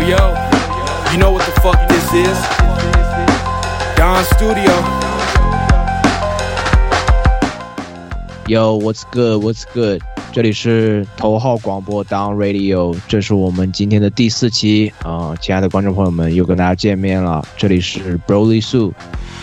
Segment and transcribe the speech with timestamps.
[1.12, 2.38] you know what the fuck this is?
[3.96, 4.72] Don Studio.
[8.46, 9.42] Yo, what's good?
[9.42, 10.02] What's good?
[10.32, 17.42] 这里是头号广播 Down Radio，这是我们今天的第四期啊、亲爱的观众朋友们，又跟大家见面了。
[17.56, 18.92] 这里是 Broly Su，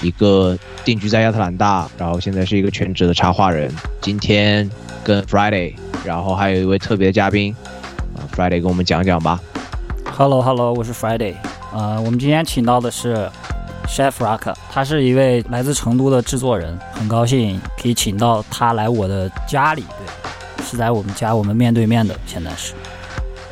[0.04, 3.74] 一个定居在亚特兰大，然后现在是一个全职的插画人。
[4.02, 4.70] 今天
[5.04, 5.74] 跟 Friday，
[6.06, 7.56] 然后还有一位特别嘉宾
[8.16, 9.40] 啊、f r i d a y 跟我们讲讲吧。
[10.19, 11.37] Hello Hello，我是 Friday。
[11.73, 13.31] 呃，我们今天请到的是
[13.87, 22.75] Chef Rock，他是一位来自成都的制作人，很高兴可以请到他来我的家里，对，是在我们家，我们面对面的，现在是。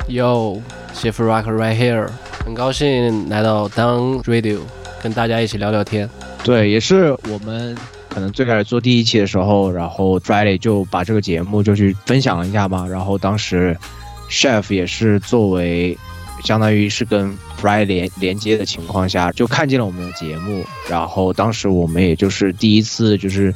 [0.09, 0.59] Yo,
[0.93, 2.09] Chef Rock right here，
[2.43, 4.59] 很高兴来到 Down Radio，
[5.01, 6.09] 跟大家一起聊聊天。
[6.43, 7.77] 对，也是我们
[8.09, 12.85] 可能最开始做第一期的时候，然后 Friday 就把这个节目就去分享了一下嘛。
[12.85, 13.77] 然后当时
[14.29, 15.97] Chef 也是作为
[16.43, 20.63] 相当于是跟 Fry 连连接的情况下，就看见了我们的节目。
[20.89, 23.53] 然后当时我们也就是第一次就是。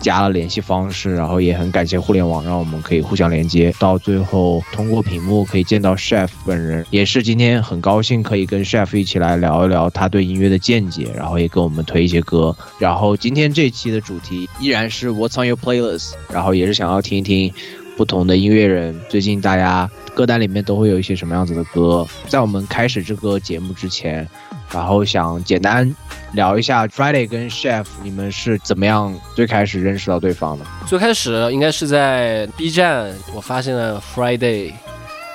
[0.00, 3.74] 加了联系方式，然后也很感谢互联网，让我们可以互相连接。
[3.78, 12.54] 到最后通过屏幕可以见到 Chef 本人，也是今天很高兴可以跟 Chef 一起来聊一聊他对音乐的见解，然后也给我们推一些歌。
[12.78, 17.50] 然后今天这期的主题依然是 What's on your playlist，然后也是想要听一听
[17.96, 22.06] 不同的音乐人最近大家歌单里面都会有一些什么样子的歌。
[22.28, 24.28] 在我们开始这个节目之前，
[24.72, 25.94] 然后想简单
[26.32, 30.64] 聊一下 Friday 跟 Chef 你们是怎么样最开始认识到对方的？
[30.86, 34.72] 最开始应该是在 B 站，我发现了 Friday，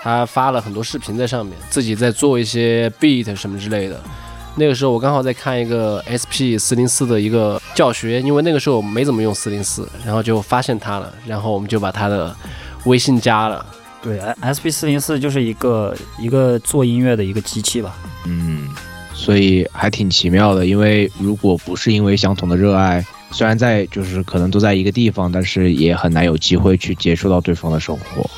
[0.02, 4.02] 他发了很多视频在上面，自己在做一些 beat 什么之类的。
[4.56, 12.36] 那个时候我刚好在看一个 SP 四零四的一个教学，因为那个时候我没怎么用四零四，然后就发现他了，然后我们就把他的
[12.86, 13.66] 微信加了。
[14.02, 17.98] 对，SP 四零四就是一个一个做音乐的一个机器吧。
[18.26, 18.70] 嗯，
[19.14, 28.30] 所以还挺奇妙的，因为如果不是因为相同的热爱，虽然在就是可能都在一个地方，但是也很难有机会去接触到对方的生活，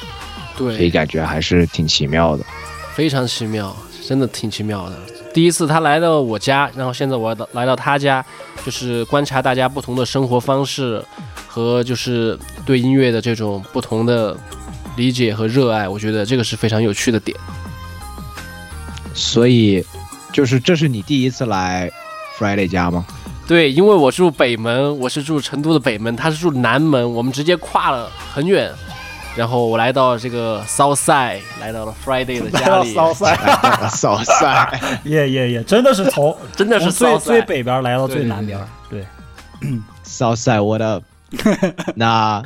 [0.58, 2.44] 对所以，感觉还是挺奇妙的。
[2.94, 3.76] 非常奇妙，
[4.08, 4.98] 真的挺奇妙的。
[5.34, 8.24] 第一次他来到我家，然后现在我来到他家，
[8.66, 11.04] 就是观察大家不同的生活方式
[11.48, 14.36] 和就是对音乐的这种不同的
[14.98, 17.38] 理解和热爱，我觉得这个是非常有趣的点。
[19.14, 19.86] 所以，
[20.34, 21.90] 就是这是你第一次来
[22.38, 23.06] Friday 家吗？
[23.48, 28.72] 对，因为我住北门，我是住成都的北门，他是住南门，我们直接跨了很远。
[29.36, 33.36] 然后我来到这个 South Side，来到了 Friday 的家里， 塞，
[33.90, 37.42] 扫赛，耶耶耶，真的是从 真的是从最最。
[37.44, 38.60] 北边来到对最南边。
[38.90, 39.06] 对，
[40.04, 41.04] 扫赛，What up？
[41.96, 42.44] 那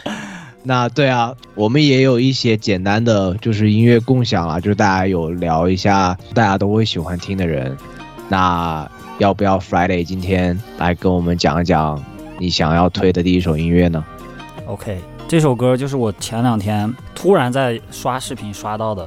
[0.61, 7.75] 那对啊，我们也有一些简单的就是音乐共享啊，就是大家有聊一下大家都会喜欢听的人。
[8.29, 12.03] 那要不要 Friday 今天来跟我们讲一讲
[12.37, 14.03] 你想要推的第一首音乐呢
[14.67, 14.99] ？OK，
[15.35, 19.05] 这首歌就是我前两天突然在刷视频刷到的，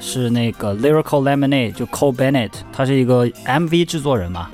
[0.00, 4.50] 是那个 Lyrical Lemonade，就 Cole Bennett，他是一个 MV 制作人嘛，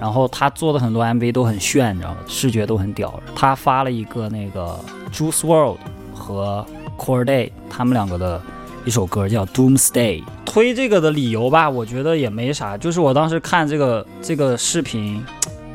[0.00, 2.18] 然后他做的很多 MV 都很炫，你知道吗？
[2.28, 3.20] 视觉都很屌。
[3.34, 4.78] 他发了一个那个
[5.12, 5.78] Juice World
[6.14, 6.64] 和
[6.96, 8.40] Corday 他们两个的
[8.84, 10.22] 一首歌叫 Doomsday。
[10.44, 15.20] 推这个的理由吧，我觉得也没啥，就是我当时看这个这个视频。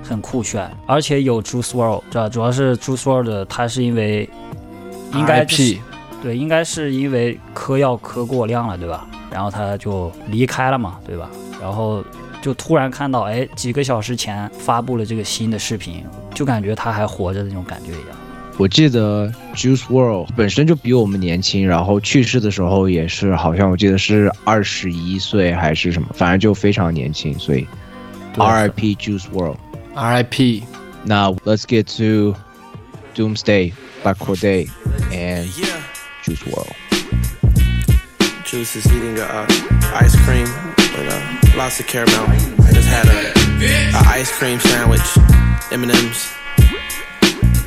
[0.10, 4.30] 很酷炫，而且有 Juice World，主要主要是 Juice World，他是因为
[5.14, 5.78] 应该就是
[6.22, 9.08] 对，应该是因为嗑药嗑过量了，对吧？
[9.32, 11.30] 然后他就离开了嘛，对吧？
[11.62, 12.04] 然后
[12.42, 16.04] 就突然看到，哎，几个小时前发布了这个新的视频，
[16.34, 18.18] 就感觉他还活着的那种感觉一样。
[18.58, 27.68] 我记得 Juice World 本身就比我们年轻，然后去世的时候也是好像我记得是二十一岁还是什么，反正就非常年轻，所以
[28.38, 28.96] R.I.P.
[28.96, 29.58] Juice World。
[29.96, 30.64] RIP。
[31.06, 32.36] Now let's get to
[33.16, 33.72] Doomsday
[34.04, 34.70] by Corday
[35.12, 35.48] and
[36.24, 36.74] Juice World.
[38.44, 39.46] Juice is eating a uh,
[39.94, 40.48] ice cream
[40.78, 42.26] with uh, lots of caramel.
[42.28, 45.02] I just had a, a ice cream sandwich,
[45.72, 46.34] M&M's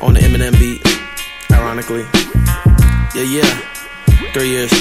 [0.01, 0.81] on the M&M beat.
[1.51, 2.05] Ironically,
[3.13, 4.71] yeah, yeah, three years.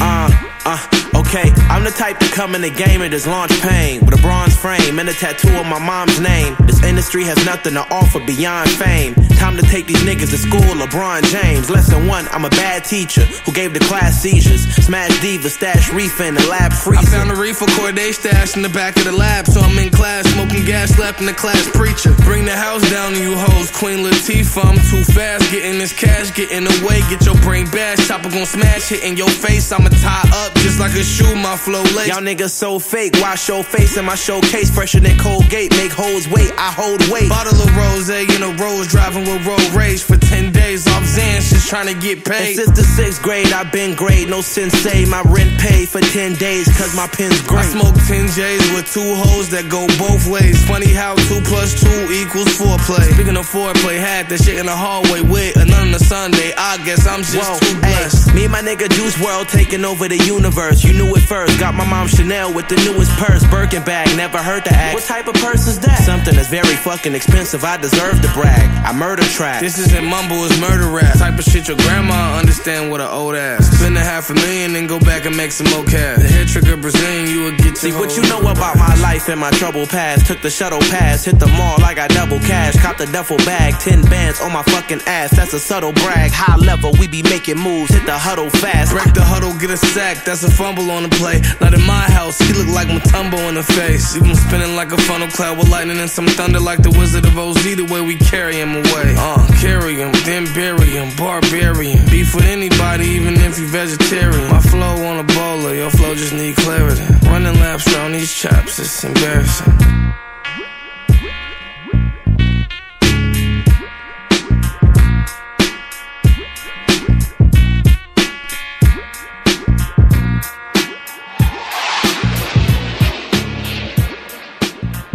[0.00, 0.30] Uh,
[0.66, 1.03] uh,
[1.34, 1.50] okay.
[1.68, 4.56] I'm the type to come in the game and just launch pain with a bronze
[4.56, 6.56] frame and a tattoo of my mom's name.
[6.66, 9.14] This industry has nothing to offer beyond fame.
[9.38, 11.70] Time to take these niggas to school, LeBron James.
[11.70, 14.62] Lesson one, I'm a bad teacher who gave the class seizures.
[14.86, 17.02] Smash diva, stash reef in the lab freezer.
[17.02, 19.90] I found a reefer Corday stash in the back of the lab, so I'm in
[19.90, 22.14] class smoking gas, slapping the class preacher.
[22.24, 24.64] Bring the house down to you hoes, Queen Latifah.
[24.64, 28.08] I'm too fast, getting this cash, getting away, get your brain bashed.
[28.08, 29.72] Chopper gon' smash, hitting your face.
[29.72, 32.08] I'ma tie up just like a shoe shoe, my flow late.
[32.08, 33.14] Y'all niggas so fake.
[33.20, 34.70] Wash your face in my showcase.
[34.70, 35.70] Fresher than Colgate.
[35.76, 36.52] Make hoes wait.
[36.58, 37.28] I hold weight.
[37.28, 41.48] Bottle of rose in a rose, driving with road rage for 10 days off Zans,
[41.50, 42.56] just trying to get And paid.
[42.56, 44.28] since the sixth grade, I've been great.
[44.28, 45.04] No sensei.
[45.06, 46.66] My rent paid for 10 days.
[46.76, 47.64] Cause my pen's great.
[47.64, 50.62] I smoke 10 J's with two hoes that go both ways.
[50.66, 53.10] Funny how 2 plus 2 equals 4 play.
[53.12, 56.52] Speaking of foreplay, had that shit in the hallway with a nun on a Sunday.
[56.56, 58.34] I guess I'm just Whoa, too blessed.
[58.34, 60.82] me and my nigga Juice World taking over the universe.
[60.84, 61.58] You knew it first.
[61.58, 64.14] Got my mom Chanel with the newest purse, Birkin bag.
[64.16, 64.94] Never heard the act.
[64.94, 66.02] What type of purse is that?
[66.04, 67.64] Something that's very fucking expensive.
[67.64, 68.68] I deserve to brag.
[68.84, 69.60] I murder track.
[69.60, 71.18] This isn't mumble, it's murder rap.
[71.18, 73.66] Type of shit your grandma understand with an old ass.
[73.78, 76.18] Spend a half a million, then go back and make some more cash.
[76.18, 79.40] The head trigger Brazilian, you would get See what you know about my life and
[79.40, 80.26] my trouble past.
[80.26, 82.76] Took the shuttle pass, hit the mall, I got double cash.
[82.80, 85.36] Caught the duffel bag, 10 bands on my fucking ass.
[85.36, 86.30] That's a subtle brag.
[86.30, 88.92] High level, we be making moves, hit the huddle fast.
[88.92, 91.42] Break the huddle, get a sack, that's a fumble the play.
[91.60, 94.14] Not in my house, he look like Matumbo in the face.
[94.14, 97.36] Him spinning like a funnel cloud with lightning and some thunder like the Wizard of
[97.36, 97.62] Oz.
[97.64, 99.14] The way we carry him away.
[99.18, 102.04] Uh, carry him, then bury him, barbarian.
[102.10, 104.48] Beef with anybody, even if you vegetarian.
[104.50, 107.02] My flow on a bowler, your flow just need clarity.
[107.26, 109.72] Running laps around these chops, it's embarrassing.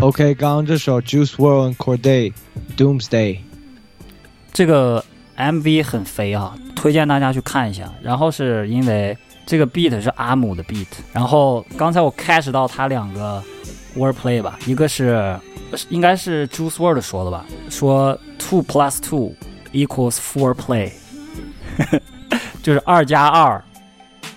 [0.02, 2.32] OK，刚刚这首 Juice World and Corday
[2.78, 3.40] Doomsday，
[4.54, 5.04] 这个
[5.36, 7.92] MV 很肥啊，推荐大家去看一下。
[8.02, 13.44] 然后是因为这个 beat 是阿姆的 beat，然后刚才我 catch 到他两个
[13.98, 15.38] wordplay 吧，一个是
[15.90, 19.36] 应该是 Juice World 说的吧，说 two plus two
[19.74, 20.92] equals four play，
[22.64, 23.62] 就是二加二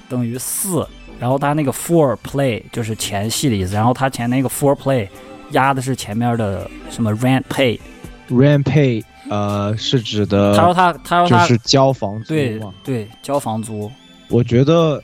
[0.09, 0.85] 等于四。
[1.20, 5.09] 然后他那个 four play 就是前戏的意思，然后他前那个 four play
[5.52, 12.60] 压的是前面的什么 rent pay，Rent Pay，呃，是指的他说他他说他就是交房租对。
[12.84, 13.90] 对，交房租，
[14.28, 15.02] 我觉得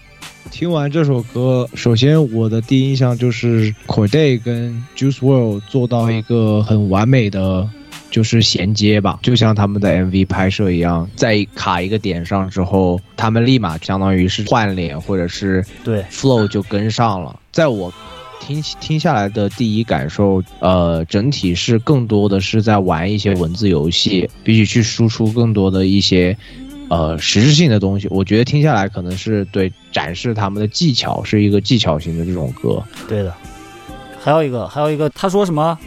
[0.50, 7.68] 听完这首歌，首先我的第一印象就是 Corday 跟 Juice World 做到一个很完美的。
[8.10, 17.38] 就是衔接吧，就像他们的 MV 拍摄一样，在卡一个点上之后，他们立马相当于是换脸或者是对 flow 就跟上了。
[17.52, 17.92] 在我
[18.40, 26.36] 听听下来的第一感受，呃，整体是更多的是在玩一些文字游戏，比起去输出更多的一些
[26.88, 28.08] 呃实质性的东西。
[28.10, 32.82] 我觉得听下来可能是对展示他们的技巧，是一个技巧型的这种歌。
[33.08, 33.34] 对的。
[34.20, 35.78] 还有一个，还有一个，他说什么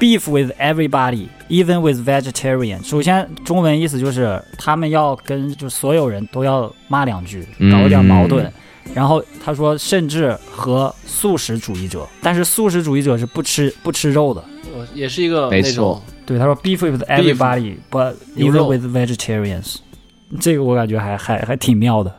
[0.00, 2.82] ？Beef with everybody, even with vegetarian。
[2.82, 8.50] 首先，中文意思就是他们要跟就所有人都要骂两句，嗯搞一点矛盾。
[8.94, 14.42] 然后他说，甚至和素食主义者，但是素食主义者是不吃不吃肉的。
[14.74, 19.76] 呃也是一个没错对，他说 beef with everybody, but even with vegetarians。
[20.40, 22.14] 这个我感觉还还还挺妙的。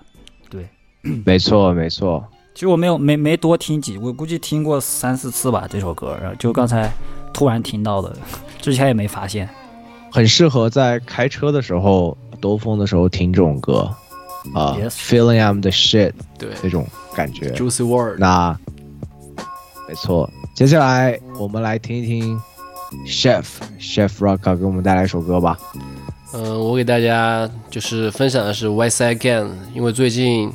[0.49, 0.67] 对
[1.25, 2.23] 没错，没错。
[2.53, 6.91] 其实我没有没没多听几，我估计听过三四次吧这首歌，然后就刚才
[7.33, 8.13] 突然听到的，
[8.61, 9.47] 之前也没发现。
[10.11, 13.89] 很适合在开车的时候兜风的时候听这种歌，
[14.53, 16.85] 啊、Yes f e e l i n g I'm the shit 对那种
[17.15, 17.51] 感觉。
[17.51, 18.19] Juicy Word。
[18.19, 18.57] 那
[19.87, 22.39] 没错，接下来我们来听一听
[23.05, 23.45] Chef
[23.79, 25.57] Chef Rocka 给我们带来一首歌吧。
[26.33, 30.51] 嗯、我给大家就是分享的是 West Side Gun，因为最近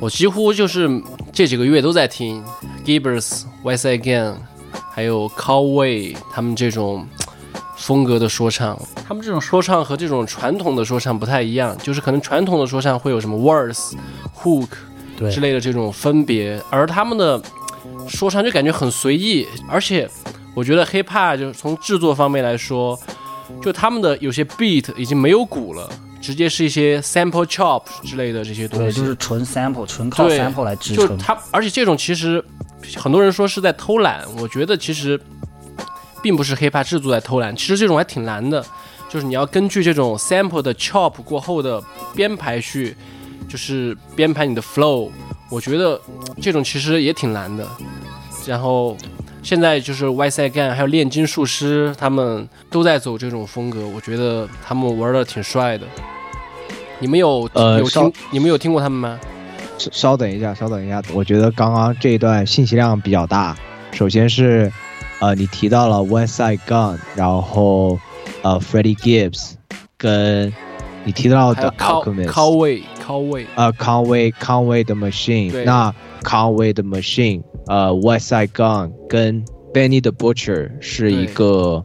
[0.00, 0.88] 我几乎就是
[1.30, 2.42] 这几个月都在听
[2.84, 4.36] Gibbers、West Side Gun，
[4.90, 7.06] 还有 Cowway 他们这种
[7.82, 8.80] 风格的说唱。
[9.06, 13.94] 他们这种说唱和这种传统的说唱不太一样，就是可能传统的说唱会有什么 verse、
[14.40, 14.68] hook
[15.18, 17.42] 对之类的这种分别，而他们的
[18.08, 20.08] 说唱就感觉很随意，而且
[20.54, 22.98] 我觉得 hip hop 就是从制作方面来说，
[23.60, 31.08] 就他们的有些 beat 已经没有鼓了，直接是一些 sample chop 之类的这些东对，西，就是纯 sample，纯靠 sample 来支撑。
[31.08, 32.42] 就他，而且这种其实
[32.96, 35.20] 很多人说是在偷懒，我觉得其实
[36.22, 38.64] 并不是 hiphop 制作在偷懒，其实这种还挺难的，
[39.08, 41.82] 就是你要根据这种 sample 的 chop 过后的
[42.14, 42.96] 编排去，
[43.48, 45.10] 就是编排你的 flow，
[45.50, 46.00] 我觉得
[46.40, 47.66] 这种其实也挺难的。
[48.46, 48.96] 然后
[49.42, 55.86] 现在就是 Y 赛干还有炼金术师，他们都在走这种风格，我觉得他们玩的挺帅的。
[56.98, 59.20] 你们有、呃有听你们有听过他们吗？
[59.78, 63.56] 稍稍等一下，稍等一下，我觉得刚刚这一段信息量比较大。
[63.90, 64.72] 首先是，
[65.22, 67.96] 呃，你提到了 West Side Gun，然然后
[68.42, 69.52] 呃 Freddie Gibbs，
[69.96, 70.52] 跟
[71.04, 80.72] 你提到的 Cow Alchemist，Cowway Conway，呃，Conway Conway 的 Machine，那 Conway 的 Machine，呃，West Side Gun 跟 Benny the Butcher
[80.80, 81.84] 是一个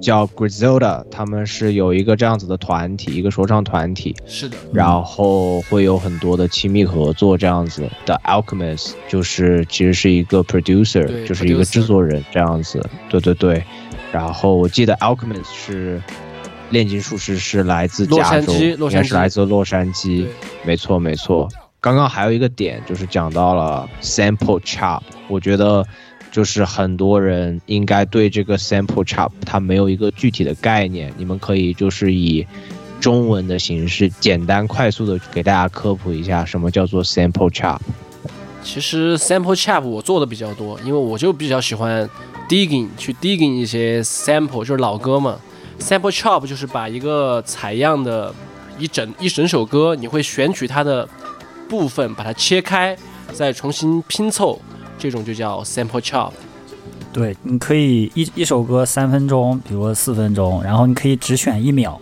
[0.00, 13.62] 叫 Griselda，他们是有一个这样子的团体，一个说唱团体，是的，然后会有很多的亲密合作这样子的 Alchemist，就是其实是一个 producer，就是一个制作人这样子，对对对。
[14.12, 16.02] 然后我记得 Alchemist 是
[16.70, 19.02] 炼金术师是来自加州，矶洛杉矶。
[19.02, 20.26] 应该是来自洛杉矶，
[20.64, 21.48] 没错没错。
[21.80, 25.86] 刚刚还有一个点就是讲到了 sample chop，我觉得
[26.38, 32.46] 就是很多人应该对这个 sample chop 它没有一个具体的概念，你们可以就是以
[33.00, 37.80] 中文的形式简单快速的给大家科普一下什么叫做 sample chop。
[38.62, 42.08] 其实 sample chop 我做的比较多，因为我就比较喜欢
[42.48, 45.40] digging 去 digging 一些 sample，就是老歌嘛。
[45.80, 48.32] sample chop 就是把一个采样的
[48.78, 51.08] 一整一整首歌，你会选取它的
[51.68, 52.96] 部分，把它切开，
[53.32, 54.60] 再重新拼凑，
[54.98, 56.32] 这种就叫 sample chop。
[57.12, 61.98] 对，你可以一一首歌三分钟，比如说四分钟，然后你可以只选一秒，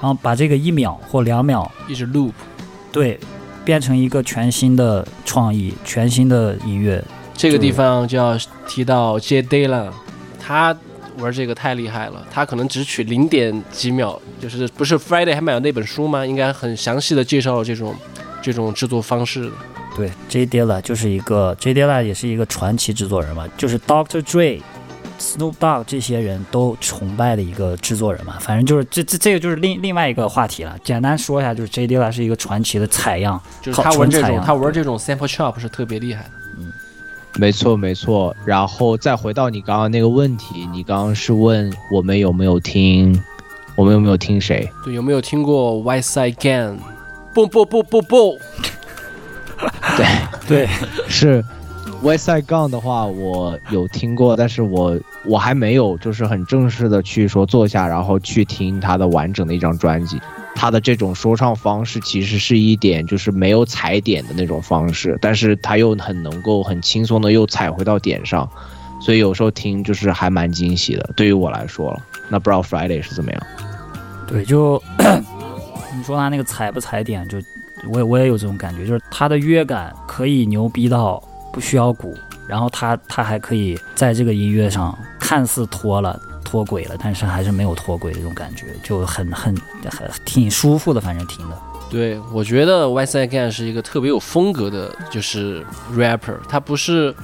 [0.00, 2.32] 然后把这个一秒或两秒，一直 loop。
[2.90, 3.18] 对，
[3.64, 7.02] 变成一个全新的创意、全新的音乐。
[7.34, 9.94] 这个地方就要提到 J Day 了，
[10.38, 10.76] 他
[11.18, 16.26] 玩这个太厉害了，他可能只取零点几秒，就是不是 Friday 还买了那本书吗？
[16.26, 17.94] 应该很详细的介绍了这种
[18.42, 19.52] 这种制作方式的。
[20.00, 24.22] 对，J Dilla 就是一个 J Dilla 也是一个传奇制作人嘛，就是 Dr.
[24.22, 24.62] Dre、
[25.18, 28.38] Snoop Dogg 这些人都崇拜的一个制作人嘛。
[28.40, 30.74] 反正就是这这这个就是另另外一个话题了。
[30.82, 36.30] 简单说一下，就是 J Dilla 是一个传奇的采样，就是他玩这种，他玩这种 sample chop 是特别厉害的。
[36.56, 36.72] 嗯
[37.38, 43.22] 没错没错，然后再回到你刚刚那个问题，你刚刚是问我们有没有听，
[43.76, 44.68] 我们有没有听谁？
[44.84, 46.78] 对，有没有听过 White Side Gang？
[47.32, 48.36] 不不不不不，
[49.96, 50.06] 对
[50.46, 50.68] 对，
[51.08, 51.44] 是
[52.02, 60.20] West Side Gun 的话，我有听过，但是我我还没有就是很正式的去说坐下，然后去听他的完整的一张专辑。
[60.54, 68.48] 他的这种说唱方式其实是一点就是没有踩点的那种方式，但是他又很能够很轻松的又踩回到点上，
[69.00, 71.10] 所以有时候听就是还蛮惊喜的。
[71.16, 73.42] 对于我来说了，那不知道 Friday 是怎么样？
[74.26, 74.82] 对，就
[75.96, 77.38] 你说他那个踩不踩点，就
[77.88, 81.22] 我也我也有这种感觉，就是他的乐感可以牛逼到
[81.52, 89.56] 不需要鼓，然后他他还可以在这个音乐上看似脱了脱轨了，但是还是没有脱轨的这种感觉，就很很
[89.90, 91.56] 很挺舒服的，反正听的。
[91.90, 95.64] 对我觉得 White Side Gang 是一个特别有风格的，就是
[95.96, 97.14] rapper，他不是。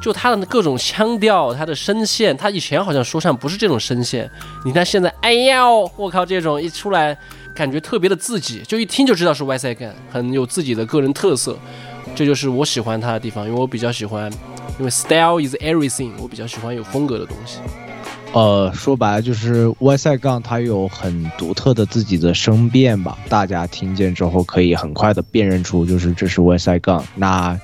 [0.00, 4.28] 就他的各种腔调，他的声线，他以前好像说唱不是这种声线，
[4.64, 5.64] 你看现在，哎呀，
[5.96, 7.16] 我靠，这种一出来，
[7.54, 11.58] 感觉特别的自己，就一听就知道是 West Side Gun，很有自己的个人特色，
[12.14, 14.32] 这就是我喜欢他的地方，因为我比较喜欢，
[14.78, 17.58] 因为 style is everything，我比较喜欢有风格的东西。
[18.32, 27.04] 呃，说白了就是外赛杠，它有很独特的自己的声辨吧，大家听见之后可以很快的辨认出，就是这是外赛杠。
[27.14, 27.58] 那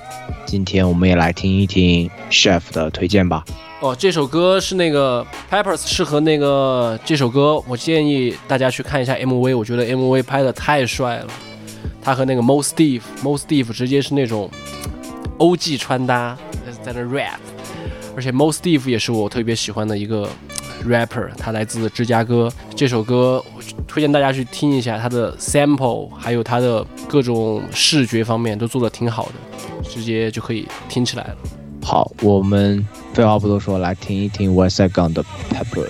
[0.45, 3.43] 今天我们也来听一听 Chef 的推荐吧。
[3.81, 11.27] 哦，这首歌是那个 Peppers 适合那个这首歌，我建议大家去看一下 MV，我觉得 MV 拍的太帅了，
[12.03, 14.51] 他和那个 Mo Steve，Mo Steve 直接是那种
[15.39, 16.37] OG 穿搭
[16.83, 17.39] 在那 rap，
[18.17, 20.29] 而且 Mo Steve 也是我特别喜欢的一个
[20.85, 22.51] rapper，他来自芝加哥。
[22.75, 31.37] 这首歌我推荐大家去听一下，他的 sample 还有他的各种视觉方面都做的挺好的，直接就可以听起来了。
[31.81, 32.85] 好，我们
[33.18, 35.90] 废话不多说，来听一听 West Side Gun 的 Peppers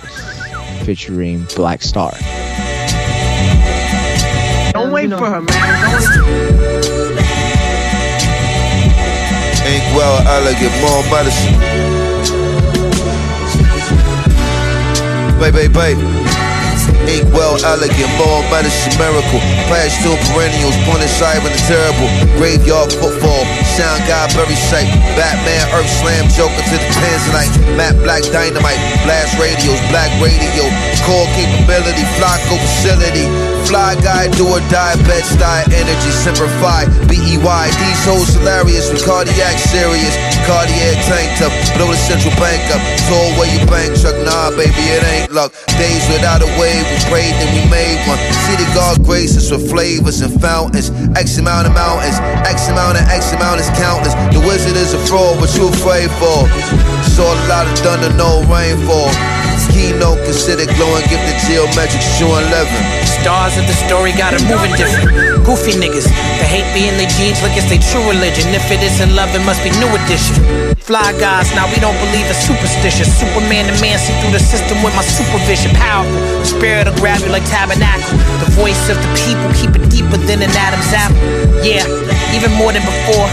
[0.84, 2.12] featuring Black Star。
[4.72, 5.48] Don't wait for her, man.
[9.66, 11.54] Ain't well elegant, more medicine.
[15.40, 15.98] Babe, babe,
[17.09, 19.41] Ink well elegant, more medicine, miracle.
[19.65, 22.05] Past two perennials, point aside when the terrible.
[22.37, 24.85] Graveyard football, sound guy, very sight.
[25.17, 27.49] Batman, Earth Slam, Joker to the Tanzanite.
[27.73, 30.69] Matt Black Dynamite, blast radios, black radio.
[31.01, 33.25] Core capability, Flocko facility.
[33.65, 36.85] Fly guy, do or die, bed style, energy, simplify.
[37.09, 40.13] B-E-Y, these hoes hilarious with cardiac serious.
[40.49, 42.81] Cardiac tank up, blow the central bank up.
[43.05, 45.53] Told where you bank truck, nah, baby, it ain't luck.
[45.77, 48.17] Days without a wave, we prayed then we made one.
[48.57, 50.89] The God graces with flavors and fountains.
[51.13, 52.17] X amount of mountains,
[52.49, 54.17] X amount of X amount is countless.
[54.33, 56.49] The wizard is a fraud, what you afraid for?
[57.13, 59.13] Saw a lot of thunder, no rainfall.
[59.69, 62.67] Keynote considered glowing, give the geometrics 211.
[63.05, 65.13] Stars of the story got it moving different.
[65.45, 66.09] Goofy niggas,
[66.41, 68.49] they hate be in their jeans like it's their true religion.
[68.51, 70.38] If it isn't love, it must be new edition.
[70.89, 73.05] Fly guys, now we don't believe in superstitious.
[73.13, 75.69] Superman the man see through the system with my supervision.
[75.77, 78.17] Powerful, the spirit will grab you like tabernacle.
[78.41, 81.21] The voice of the people, keep it deeper than an Adam's apple.
[81.61, 81.85] Yeah,
[82.33, 83.29] even more than before.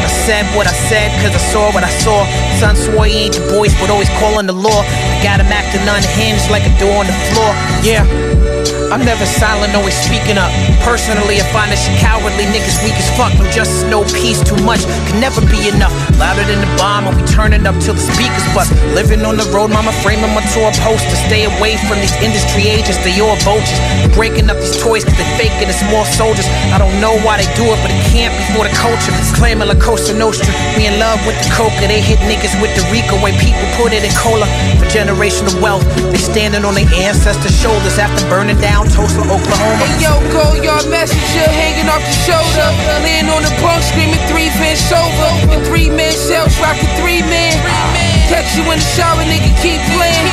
[0.00, 2.22] I said what I said, cause I saw what I saw.
[2.62, 4.86] Son swore he ain't the voice, but always calling the law.
[4.86, 7.50] I got him acting unhinged like a door on the floor.
[7.82, 8.06] Yeah.
[8.90, 10.50] I'm never silent, always speaking up.
[10.82, 12.42] Personally, I find this cowardly.
[12.50, 13.30] Niggas weak as fuck.
[13.38, 14.82] No just no peace, too much.
[15.06, 15.94] Can never be enough.
[16.18, 18.74] Louder than the bomb, I'll be turning up till the speakers bust.
[18.90, 21.14] Living on the road, mama framing my tour poster.
[21.30, 23.78] Stay away from these industry agents, they all vultures.
[24.18, 26.50] Breaking up these toys cause they faking it's more soldiers.
[26.74, 29.14] I don't know why they do it, but it can't be for the culture.
[29.38, 30.50] Claiming La Costa Nostra.
[30.74, 31.86] We in love with the coca.
[31.86, 34.50] They hit niggas with the Rico way people put it in cola.
[34.82, 39.84] For generational wealth, they standing on their ancestors' shoulders after burning down Tulsa, Oklahoma.
[39.84, 42.68] Hey yo, go yard messenger hanging off the shoulder.
[43.04, 45.28] Laying on the bunk screaming three Vince over.
[45.52, 47.52] And three man cells rocking three men.
[48.30, 50.26] Catch you in the shower, nigga, keep playing.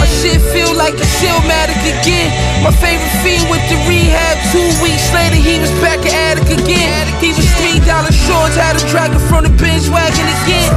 [0.00, 2.32] My shit feel like a Silmatic again.
[2.64, 4.40] My favorite fiend with the rehab.
[4.50, 7.06] Two weeks later, he was back at attic again.
[7.20, 10.72] He was three dollar shorts, had a dragon from the bench wagon again.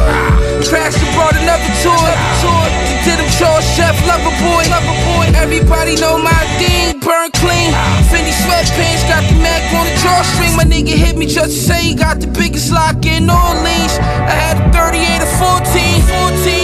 [0.67, 2.11] Crashed and brought another tour.
[3.05, 4.65] Did him chore chef, lover boy.
[4.65, 5.29] Lover boy.
[5.37, 7.69] Everybody know my thing, burn clean.
[8.09, 10.57] Fendi sweatpants, got the Mac on the drawstring.
[10.57, 13.93] My nigga hit me just to say he got the biggest lock in Orleans.
[14.25, 16.01] I had a 38 or 14.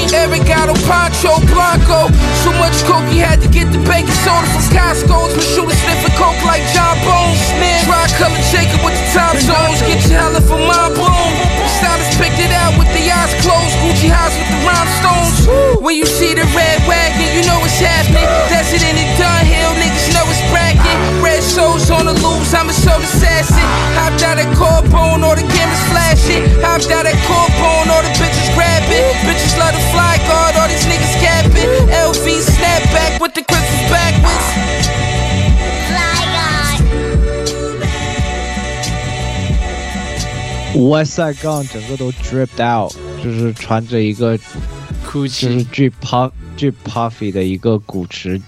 [0.10, 0.17] 14.
[0.17, 2.10] Eric got a Pancho Blanco.
[2.41, 5.38] So much coke he had to get the baking soda from Costco's.
[5.38, 7.38] My shooter sniffing coke like John Bones.
[7.86, 9.77] Try color Jacob with the top zones.
[9.86, 11.50] Get your hella from my boom.
[11.81, 13.73] Stylist picked it out with the eyes closed.
[13.81, 15.81] Gucci house with the rhinestones.
[15.81, 18.21] When you see the red wagon, you know what's happening.
[18.53, 20.97] That's it in the Dunhill, niggas know it's bracket.
[21.25, 23.65] Red shows on the loose, I'm a soul assassin.
[23.97, 26.45] Hopped out at Corbone, all the cameras flashing.
[26.61, 27.17] Hopped out at
[40.89, 44.38] West Side Gun 整个都 dripped out，就是穿着一个
[45.06, 48.41] 哭就是巨 puff 巨 puffy 的一个古驰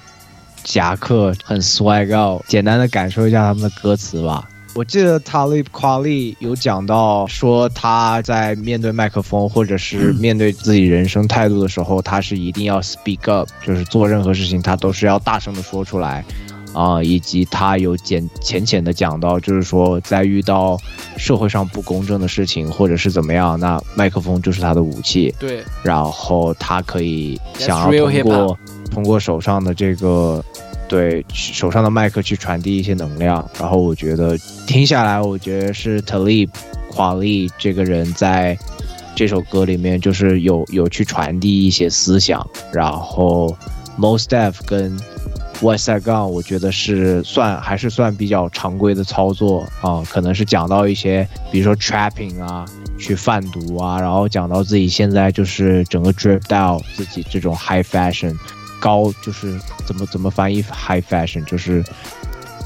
[0.63, 2.41] 夹克，很 swag out。
[2.47, 4.49] 简单的感受一下他们的歌词吧。
[4.75, 16.25] 我记得 Talib Kweli 有讲到说他在面对麦克风或者是面对自己人生态度的时候，他是一定要 speak up，就是做任何事情他都是要大声的说出来。
[16.73, 20.77] 啊、以及他有简浅浅的讲到，就是说在遇到
[21.17, 25.33] 社会上不公正的事情或者是怎么样，那麦克风就是他的武器。
[25.39, 28.59] 对，然后他可以想要通过
[28.91, 30.43] 通过手上的这个
[30.89, 33.47] 对手上的麦克去传递一些能量。
[33.59, 36.49] 然后我觉得听下来，我觉得是 Talib
[36.89, 38.57] 夸利这个人在
[39.15, 43.55] 这首歌里面就是有有去传递一些思想，然后
[43.97, 44.97] Most Def 跟
[45.61, 52.65] West Side Gun，我觉得是算还是算比较常规的操作啊，可能是讲到一些，比如说 trapping 啊，
[52.97, 58.35] 去贩毒啊，然后讲到自己现在就是整个 drip down 自己这种 high fashion
[58.79, 61.83] 高就是怎么怎么翻译 high fashion 就是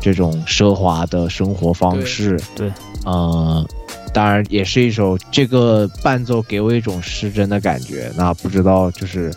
[0.02, 2.71] 这种奢华的生活方式，对，
[3.06, 3.67] 嗯。
[4.13, 8.12] 当然，也是一首这个伴奏给我一种失真的感觉。
[8.15, 9.32] 那不知道就是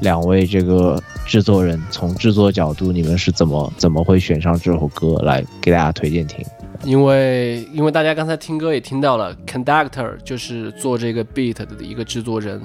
[0.00, 6.44] 两位这个制作人从制作角度，你们是怎么怎么会选上这首歌来给大家推荐听？
[6.84, 12.60] 因为因为大家刚才听歌也听到了，Conductor 就是做这个 beat 的一个制作人，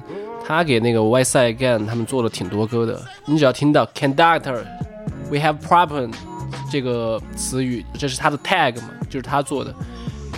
[0.46, 3.00] 他给那个 West Side Gun 他们做了挺多歌的。
[3.28, 6.12] 你只要听到 Conductor，We have problem
[6.72, 9.74] 这个词语，这是他的 tag 嘛，就是他做的。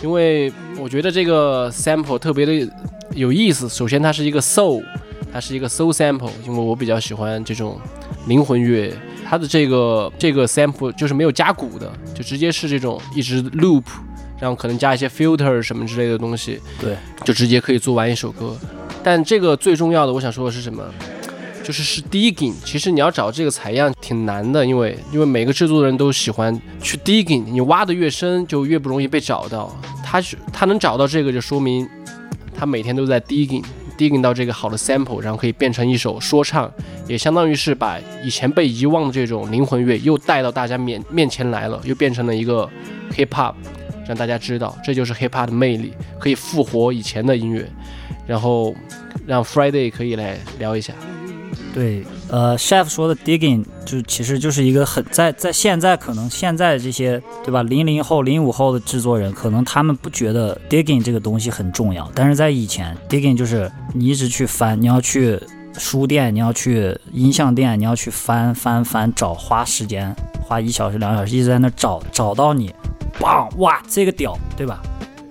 [0.04, 2.70] 因为我觉得这个 sample 特别的
[3.14, 3.68] 有意思。
[3.70, 4.84] 首先，它是一个 soul，
[5.32, 7.80] 它是一个 soul sample，因为我比较喜欢这种
[8.28, 8.94] 灵魂乐。
[9.26, 13.84] 它的这个这个 sample 就是没有加鼓的，就直接是这种一直 loop，
[14.40, 18.58] 然后可能加一些 filter 什么之类的东西，对，就直接可以做完一首歌。
[19.04, 20.84] 但这个最重要的，我想说的是什么？
[21.64, 22.56] 就是是 digging。
[22.66, 29.80] 其实你要找这个采样挺难的，因为因为每个制作人都喜欢去 digging，你挖的越深，就越不容易被找到。
[30.04, 31.88] 他是他能找到这个，就说明
[32.58, 33.64] 他每天都在 digging。
[33.96, 36.72] digging 到这个好的 sample，然后可以变成一首说唱，
[37.10, 42.70] 也相当于是把以前被遗忘的这种灵魂乐又带到大家面面前来了，又变成了一个
[43.12, 43.56] hip hop，
[44.08, 47.68] 让大家知道这就是 hip hop 的魅力，可以复活以前的音乐，
[48.28, 48.74] 然后
[49.26, 50.94] 让 Friday 可以来聊一下。
[51.72, 65.40] 对，呃，Chef 说的 digging 就其实就是一个很在在现在可能现在这些对吧，零零后、零五后的制作人，可能他们不觉得 digging 这个东西很重要，但是在以前 digging 就是你一直去翻，你要去
[65.80, 70.14] 书店，你要去音像店，你要去翻翻翻找，花时间，
[70.44, 72.72] 花一小时、两小时一直在那找，找到你，
[73.20, 74.80] 棒哇，这个屌，对吧？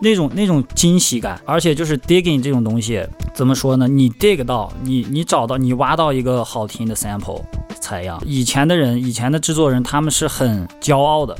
[0.00, 3.86] 那种那种惊喜感，而且就是 digging 这种东西，怎么说呢？
[3.86, 7.42] 你 dig 到，你你找到，你挖到一个好听的 sample
[7.80, 8.16] 采样。
[8.24, 11.36] 以前的人，以前的制作人，他们是很骄傲的，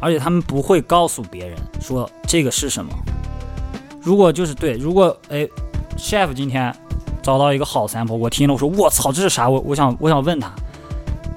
[0.00, 2.92] 而且他们不会告诉别人说这个是什么。
[4.00, 5.48] 如果就是对，如果哎
[5.96, 6.74] ，chef 今天
[7.22, 9.48] 找到一个好 sample，我听了，我说我操，这是啥？
[9.48, 10.52] 我我想我想问他。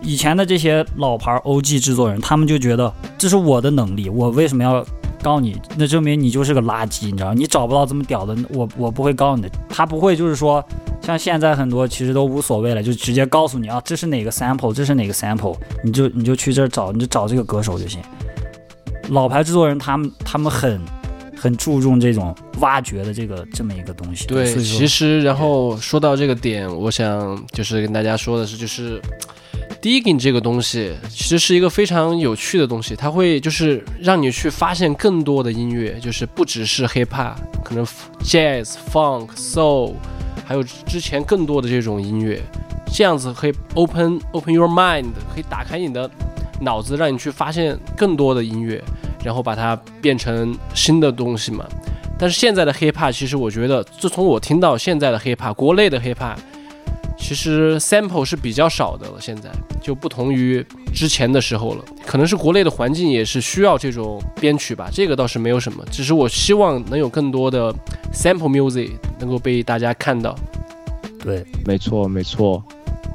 [0.02, 4.86] 以前的这些老牌 OG 制作人，他们就觉得这是我的能力，我为什么要
[5.24, 5.60] 告你？
[5.78, 9.50] 那证明你就是个垃圾，你知道你找不到这么屌的，我我不会告你的。
[9.68, 10.64] 他不会就是说，
[11.02, 18.00] 像现在很多其实都无所谓了，就直接告诉你啊，这是哪个 sample，这是哪个 sample，你就你就去这儿找，你就找这个歌手就行。
[19.10, 20.80] 老牌制作人他们他们很
[21.46, 24.26] 很注重这种挖掘的这个这么一个东西。
[24.26, 29.00] 对，其实然后说到这个点，我想就是跟大家说的是，就是
[29.80, 37.86] digging 这个东西其实是一个非常有趣的东西，它会就是让你去发现更多的音乐，就是不只是 hip hop，可能
[38.24, 39.94] jazz、funk、soul，
[40.48, 42.42] 还有之前更多的这种音乐，
[42.92, 46.10] 这样子可以 open open your mind，可以打开你的
[46.60, 48.84] 脑子，让你去发现更多的音乐，
[49.26, 51.66] 然后把它变成新的东西嘛。
[52.18, 56.38] 但是现在的 hip hop，其实我觉得，自从我听到现在的 hip hop，国内的 hip hop，
[57.18, 59.20] 其实 sample 是比较少的了。
[59.20, 59.50] 现在
[59.82, 65.84] 就不同于之前的时候了，可能是国内的环境也是需要这种编曲吧，这个倒是没有什么。
[65.92, 67.74] 只是我希望能有更多的
[68.14, 70.34] sample music 能够被大家看到。
[71.22, 72.64] 对，没错没错。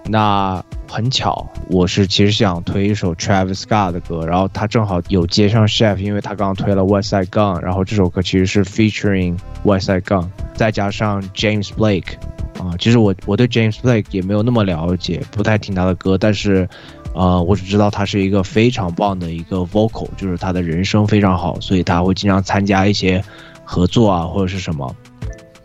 [0.06, 12.14] 那很巧，我是其实想推一首 Travis Scott 的歌，然后他正好有接上 Chef，因为他刚刚推了 West Side Gun，然后这首歌其实是 featuring West Side Gun，再加上 James Blake，
[12.58, 16.68] 啊，其实我我对 James Blake 也没有那么了解，不太听他的歌，但是，
[17.14, 23.22] 呃，我只知道他是一个非常棒的一个 vocal，就是他的人声非常好，所以他会经常参加一些
[23.64, 24.92] 合作啊或者是什么。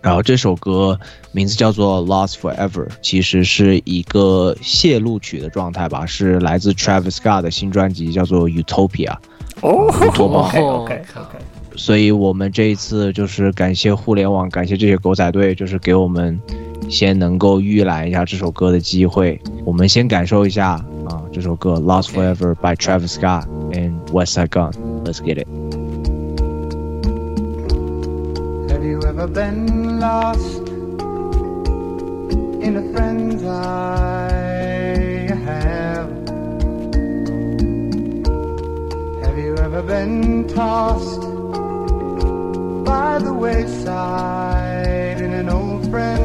[0.05, 0.99] 然后这首歌
[1.31, 2.69] 名字叫做《Lost Forever》，
[3.01, 9.07] 其实是一个泄露曲的状态吧，是来自 Travis Scott 的新专辑，叫做《Utopia》。
[9.61, 10.43] 哦乌托邦。
[10.43, 11.37] ，OK OK OK，
[11.75, 16.39] 所以我们这一次就是感谢互联网，感谢这些狗仔队，就是给我们
[16.87, 19.41] 先能够预览一下这首歌的机会。
[19.65, 20.73] 我们先感受一下
[21.07, 24.71] 啊，这首歌《Lost Forever》by Travis Scott and West Side Gun。
[25.03, 25.64] Let's get it。
[29.15, 30.67] Have you ever been lost
[32.67, 34.29] in the friends I
[35.45, 36.09] have?
[39.23, 41.21] Have you ever been tossed
[42.83, 46.24] by the wayside in an old friend's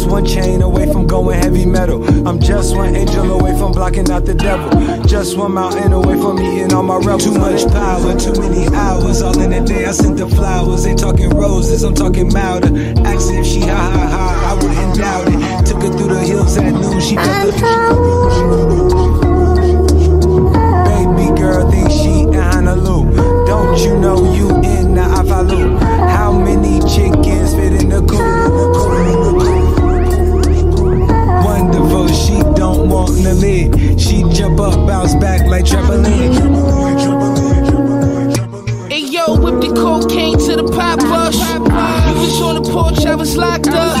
[0.00, 2.02] just one chain away from going heavy metal.
[2.26, 4.70] I'm just one angel away from blocking out the devil.
[5.04, 7.24] Just one mountain away from eating all my rebels.
[7.24, 9.20] Too much power, too many hours.
[9.20, 10.86] All in a day, I sent the flowers.
[10.86, 12.68] Ain't talking roses, I'm talking milder.
[13.04, 15.66] Asked if she ha ha ha, I wouldn't doubt it.
[15.66, 17.60] Took her through the hills at noon, she felt the.
[20.88, 23.44] Baby girl thinks she in Honolulu.
[23.44, 25.78] Don't you know you in the Afalu?
[26.08, 28.39] How many chickens fit in the coop?
[32.80, 34.00] Don't want the lid.
[34.00, 36.32] She jump up, bounce back like trampoline.
[38.88, 41.36] Hey yo, whip the cocaine to the pop bus.
[41.36, 43.96] You was on the porch, I was locked up.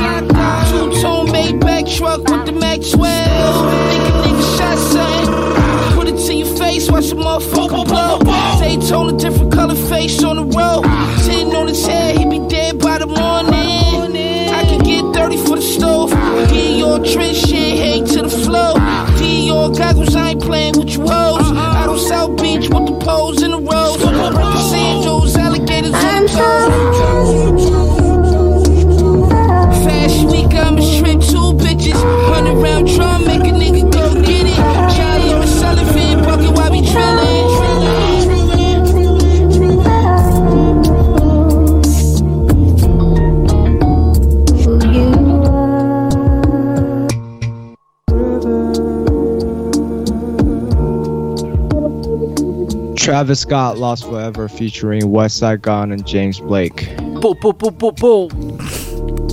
[0.70, 3.70] Two tone Maybach truck with the Maxwell.
[3.90, 5.94] Think a nigga shot something.
[5.94, 8.18] Put it to your face, watch the motherfucker blow.
[8.60, 10.84] Daytona, different color face on the road.
[11.20, 14.48] Sitting on his head, he be dead by the morning.
[14.48, 16.10] I can get 30 for the stove.
[16.50, 18.74] Get your trench hate to the flow.
[19.18, 20.69] Dior goggles, I ain't playing
[53.10, 56.94] Travis Scott Lost Forever featuring West Side Gun and James Blake。
[57.20, 58.30] 不不不不不，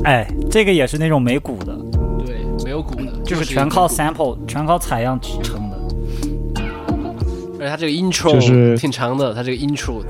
[0.04, 1.78] 哎，这个也是那种没鼓的，
[2.26, 5.78] 对，没有鼓的，就是全靠 sample，全靠采样支撑的。
[7.60, 10.02] 而且它这个 intro 就是挺长的，它这个 intro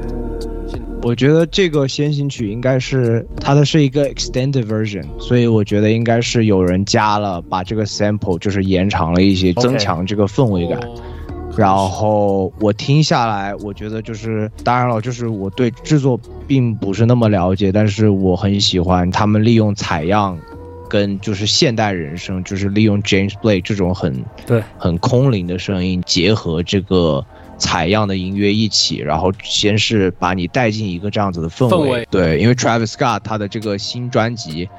[1.02, 10.80] 我觉得这个先行曲应该是它的是一个 extended version，所以我觉得应该是有人加了，把这个 sample 就是延长了一些，增强这个氛围感。
[11.58, 20.38] 然后我听下来，我觉得就是，当然了，就是我对制作并不是那么了解，但是我很喜欢他们利用采样，
[20.88, 27.26] 跟就是现代人声，就是利用 James Blake 这种很对很空灵的声音，结合这个
[27.58, 31.72] 采样的音乐一起，然后先是把你带进一个这样子的氛围。
[31.72, 34.70] 氛围对，因为 Travis Scott 他的这个新专辑。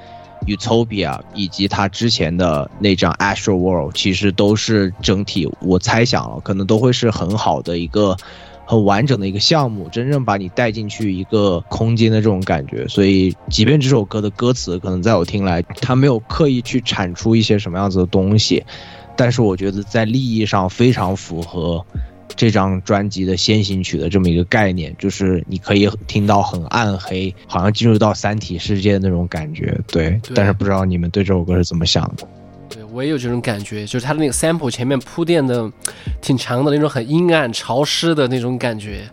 [0.46, 8.16] Utopia 以及他之前的那张 Astro World，其实都是整体，我猜想了，可能都会是很好的一个
[8.64, 12.86] 很完整的一个项目，真正把你带进去一个空间的这种感觉。
[12.88, 18.64] 所以，即便这首歌的歌词可能在我听来，他没有刻意去产出一些什么样子的东西，
[19.16, 21.84] 但是我觉得在立意上非常符合
[22.36, 29.78] 这张专辑的先行曲的这么一个概念，就是你可以听到很暗黑，好像进入到三体世界的那种感觉。
[29.88, 32.26] 对，对但是不知道你们对这首歌是怎么想的？
[32.68, 35.70] 对我也有这种感觉，就是它的那个 sample 前面铺垫的
[36.20, 39.08] 挺长的那种很阴暗潮湿的那种感觉，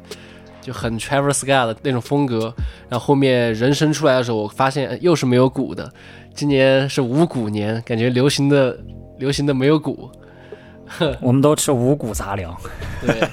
[0.62, 2.54] 就很 Travis Scott 的那种风格。
[2.90, 5.90] 然后后面人声出来的时候，我发现呃又是没有鼓的。
[6.34, 8.78] 今年是五鼓年，感觉流行的
[9.18, 10.12] 流行的没有鼓。
[11.22, 12.56] 我们都吃五谷杂粮。
[13.02, 13.28] 对，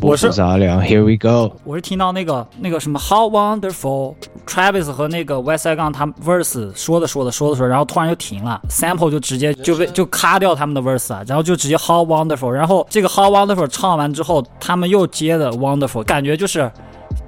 [0.00, 1.56] 我是杂粮，Here we go。
[1.64, 13.26] 我是听到那个那个什么 How Wonderful，Travis 和那个 West Side Gun 他们 verse 说的说的说的说的，然后突然就停了，sample 就直接就被就卡掉他们的 verse 啊，然后就直接 How Wonderful，然后这个 How
[13.32, 16.70] Wonderful 唱完之后，他们又接的 Wonderful，感觉就是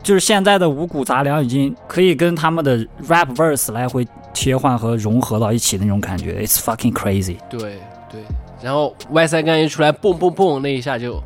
[0.02, 7.36] 就是现在的五谷杂粮已经可以跟他们的 rap verse 来回切换和融合到一起的那种感觉，It's fucking crazy。
[7.50, 7.78] 对
[8.10, 8.22] 对，
[8.62, 11.22] 然后 Y 三杠一出来，蹦蹦蹦那一下就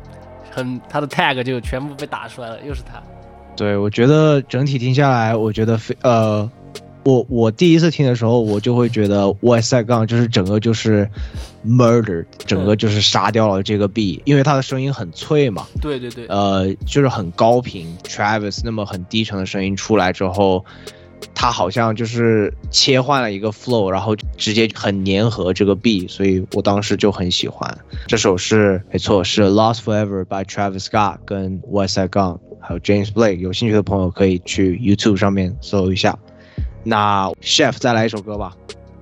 [0.51, 3.01] 很，他的 tag 就全部被打出来了，又是他。
[3.55, 6.49] 对，我觉得整体听下来，我觉得非呃，
[7.03, 11.09] 我我第一次听的时候，我就会觉得 West Side Gun 就是整个就是
[11.65, 20.65] murder，整个就是杀掉了这个 B，因为他的声音很脆嘛，对对对，呃，就是很高频，Travis 那么很低沉的声音出来之后，
[21.33, 27.77] 他好像就是切换了一个 flow，然后直接很粘合这个 B，所以我当时就很喜欢。
[28.07, 33.35] 这首是没错，是 Lost Forever by Travis Scott 跟 West Side Gun，还有 James Blake。
[33.35, 36.17] 有兴趣的朋友可以去 YouTube 上面搜一下。
[36.83, 38.55] 那 Chef 再来一首歌吧，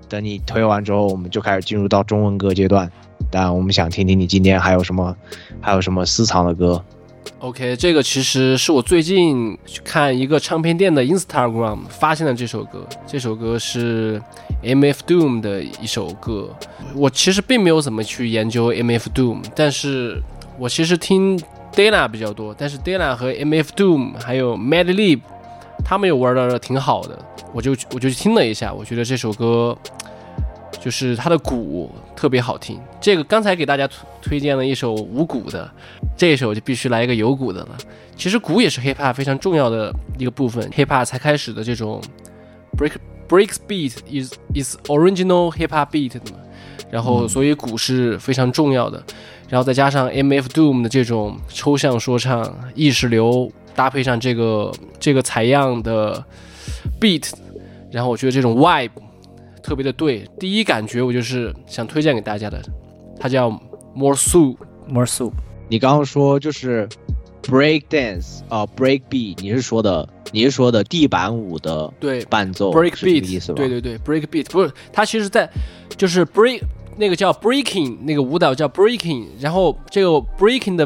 [0.10, 2.92] 等你推完之后，我们就开始进入到中文歌阶段。
[3.32, 5.16] 但我们想听听你今天还有什么，
[5.60, 6.84] 还有什么私藏的歌。
[7.40, 12.88] OK，这个其实是我最近去看一个唱片店的 Instagram 发现的这首歌。
[13.06, 14.22] 这首歌是
[14.64, 16.50] MF Doom 的一首歌。
[16.96, 20.22] 我其实并没有怎么去研究 MF Doom，但是
[20.58, 21.38] 我其实听
[21.74, 25.20] Dana 比较多，但是 Dana 和 MF Doom 还有 Madlib
[25.84, 27.20] 他们又玩的挺好的，
[27.52, 29.78] 我就我就去听了一下，我觉得这首歌
[30.84, 32.78] 就是它的鼓特别好听。
[33.00, 35.70] 这个刚才给大家推推荐了一首无鼓的，
[36.18, 37.78] 这一首就必须来一个有鼓的了。
[38.18, 42.02] 其实鼓也是 hip hop 非常重要的一个部分，hip hop 才开始的这种
[42.78, 42.94] break
[43.30, 46.40] breaks beat is is original hip hop beat 的嘛。
[46.92, 49.02] 然后所以鼓是非常重要的，
[49.50, 56.24] 然后再加上 MF Doom 的这种抽象说唱、意识流，搭配上这个这个采样的
[57.00, 57.32] beat，
[57.90, 58.92] 然后我觉得这种 vibe
[59.64, 60.30] 特别的对。
[60.40, 62.62] 第一感觉我就是想推荐给大家的，
[63.20, 63.50] 它叫
[63.96, 64.58] More Soup。
[64.86, 65.32] More Soup，
[65.70, 66.90] 你刚刚说就是
[67.42, 73.64] break dance 啊、break beat，你是说的你是说的地板舞的对伴奏 break 是这个意思 beat，吧？
[73.64, 75.50] 对对对，break beat 不是它其实在
[75.96, 76.62] 就是 break
[76.98, 80.86] 那个叫 breaking 那个舞蹈叫 breaking，然后这个 breaking 的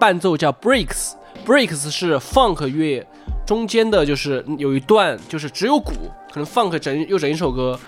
[0.00, 3.06] 伴奏叫 breaks，breaks 是 funk 乐
[3.46, 5.92] 中间的，就是有一段就是只有鼓，
[6.32, 7.78] 可能 funk 整又整一首歌，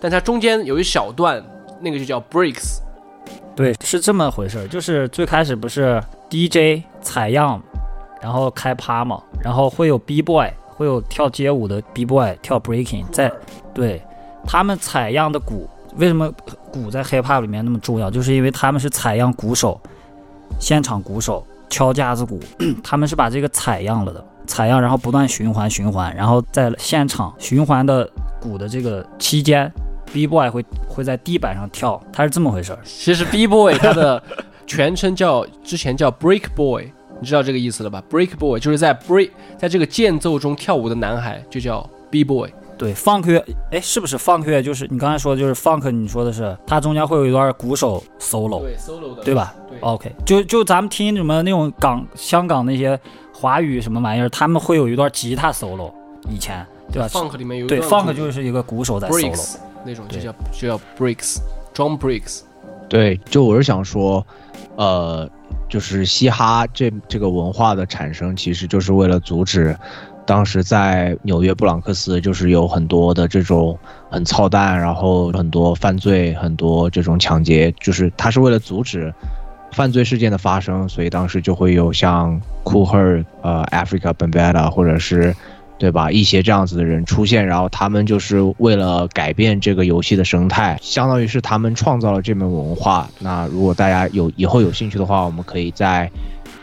[0.00, 1.42] 但它中间有一小段，
[1.80, 2.78] 那个就叫 breaks。
[3.54, 4.68] 对，是这么回事儿。
[4.68, 7.60] 就是最开始不是 DJ 采样，
[8.20, 13.32] 然后开趴嘛，然后会有 B boy，会有跳街舞的 B boy 跳 breaking，在
[13.72, 14.02] 对
[14.44, 16.30] 他们采样的鼓，为什么
[16.70, 18.10] 鼓在 hip hop 里面那么重要？
[18.10, 19.80] 就是因为他们是采样鼓手，
[20.60, 22.38] 现场鼓手敲架子鼓，
[22.84, 28.06] 他们是把这个采样了的，采样然后不断循环循环，然后在现场循环的
[28.38, 29.72] 鼓的这个期间
[30.12, 32.78] ，B boy 会会在地板上跳，它是这么回事儿。
[32.84, 34.22] 其实 B boy 它的
[34.66, 36.84] 全称叫之前叫 break boy，
[37.20, 42.50] 你知道这个意思了吧？break boy 就是在 break 在这个间奏中跳舞的男孩就叫 B boy。
[42.78, 44.60] 对，funk 乐，哎，是不是 funk 乐？
[44.60, 53.00] 就是你刚才说的，就是 funk，你说的是它中间会有一段鼓手 solo，对 solo 的，对吧对？OK，就就咱们听什么那种港香港那些
[53.32, 55.90] 华语什么玩意儿，他们会有一段吉他 solo，
[56.28, 59.54] 以前对吧 funk 里面有一对 funk 就是一个鼓手在 solo，breaks
[59.86, 61.38] 那种就叫就叫 breaks
[61.72, 62.40] drum breaks。
[62.88, 64.26] 对，就我是想说，
[64.76, 65.28] 呃，
[65.68, 69.76] 就是嘻哈这这个文化的产生，其实就是为了阻止
[70.24, 73.78] 当时在纽约布朗克斯，就是有很多的这种
[74.10, 79.12] 很操蛋，然后很多犯罪，很多这种抢劫，就是他是为了阻止
[79.72, 85.34] 犯罪事件的发生，所以当时就会有像 Cool Herc、呃 Africa Bambaataa 或者是。
[85.78, 86.10] 对吧？
[86.10, 93.08] 一些这样子的人出现，然后他们就是为了改变这个游戏的生态，相当于是他们创造了这门文化。
[93.18, 96.10] 那如果大家有以后有兴趣的话，我们可以再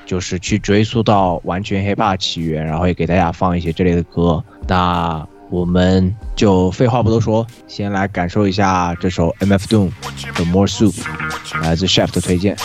[0.05, 4.43] 就是去追溯到完全 hiphop 起源，然后也给大家放一些这类的歌。
[4.67, 9.91] 那我们就废话不多说，先来感受一下这首 MF Doom
[10.35, 10.95] 的 More Soup，
[11.61, 12.57] 来自 Chef 的推荐。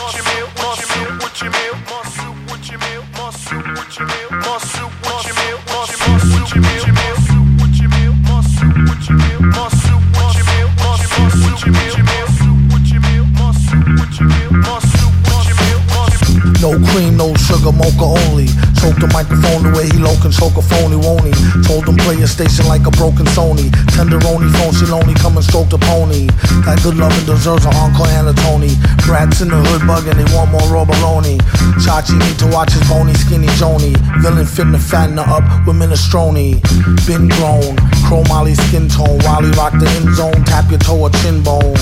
[17.49, 18.53] Sugar, mocha only.
[18.77, 21.33] Choke the microphone the way he low can choke a phony, won't he?
[21.65, 23.73] Told him play a station like a broken Sony.
[23.97, 26.29] Tenderoni phone, she lonely, come and stroke the pony.
[26.69, 28.77] That good loving deserves an encore and a Tony.
[29.09, 31.41] Rats in the hood bugging, they want more raw baloney.
[31.81, 33.97] Chachi need to watch his bony, skinny Joni.
[34.21, 36.61] Villain fitting to fattener up with minestrone.
[37.09, 37.73] Been grown,
[38.05, 39.19] chrome Molly skin tone.
[39.19, 41.73] He rock the end zone, tap your toe or chin bone.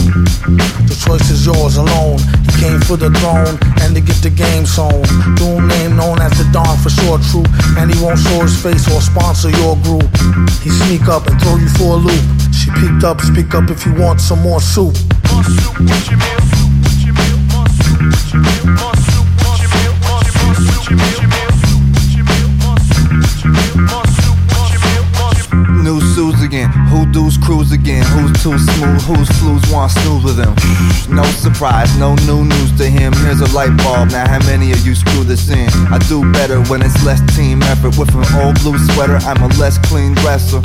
[0.86, 2.22] The choice is yours alone.
[2.58, 5.02] Came for the throne and to get the game sewn.
[5.36, 7.44] Doom name known as the Dawn for sure true.
[7.76, 10.08] And he won't show his face or sponsor your group.
[10.64, 12.24] He sneak up and throw you for a loop.
[12.52, 14.96] She peeked up, speak up if you want some more soup.
[18.34, 18.95] New
[26.56, 30.54] again, who do's cruise again, who's too smooth, who's flues want snooze with him.
[31.14, 33.12] No surprise, no new news to him.
[33.24, 34.10] Here's a light bulb.
[34.10, 35.68] Now, how many of you screw this in?
[35.92, 37.98] I do better when it's less team effort.
[37.98, 40.60] With an old blue sweater, I'm a less clean dresser.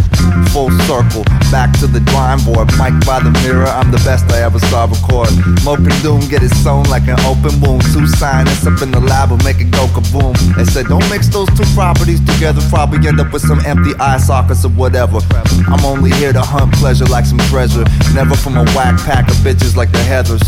[0.51, 2.67] Full circle, back to the drawing board.
[2.79, 5.31] Mic by the mirror, I'm the best I ever saw record.
[5.63, 7.83] Moping Doom, get it sewn like an open wound.
[7.91, 10.35] Two scientists up in the lab will make it go kaboom.
[10.55, 12.61] They said, don't mix those two properties together.
[12.69, 15.19] Probably end up with some empty eye sockets or whatever.
[15.67, 17.84] I'm only here to hunt pleasure like some treasure.
[18.14, 20.42] Never from a whack pack of bitches like the Heathers.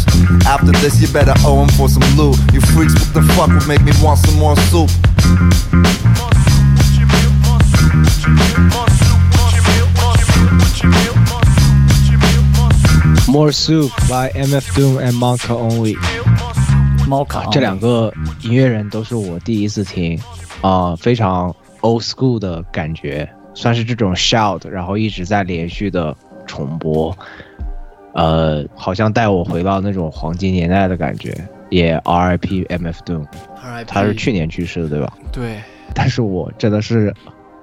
[0.47, 2.37] After this, you better owe 'em for some loot.
[2.53, 4.91] You freaks, what the fuck would make me want some more soup?
[13.29, 15.97] More Soup by MF Doom and Monka Only。
[17.07, 20.19] 猫卡这两个音乐人都是我第一次听，
[20.61, 27.16] 啊、非常 old school 的感觉， 算是这种 shout，然后一直在连续的重播，
[28.14, 31.36] 呃，好像带我回到那种黄金年代的感觉。
[31.70, 32.64] 也 R.I.P.
[32.66, 33.02] M.F.
[33.04, 33.26] Doom，
[33.88, 35.18] 他是去年去世的，对吧？
[35.32, 35.60] 对，
[35.96, 37.12] 但是我真的是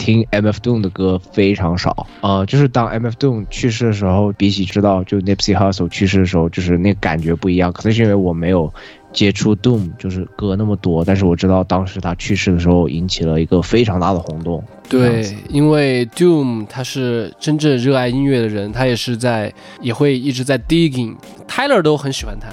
[0.01, 0.59] 听 M.F.
[0.63, 3.15] Doom 的歌非常少，呃，就是当 M.F.
[3.19, 7.71] Doom 去世的时候，比起知道就 Nipsey Hussle 去世的时候，就是那感觉不一样。
[7.71, 8.73] 可能是因为我没有
[9.13, 14.65] 接触 Doom 就是歌那么多，但是我知道当时他去世的时候引起了一个非常大的轰动。
[14.89, 21.15] 对，因为 Doom 他是真正热爱音乐的人，他也是在也会一直在 digging。
[21.47, 22.49] Tyler 都很喜欢他，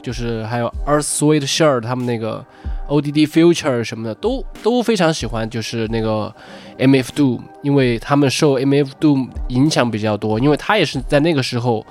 [0.00, 2.44] 就是还有 Earth Sweet Shirt 他们那个
[2.88, 6.34] ODD Future 什么的都都非常喜欢，就是那个
[6.78, 11.84] MF Doom，因为他们受 MF Doom 影响比较多，因为他也是在那个时候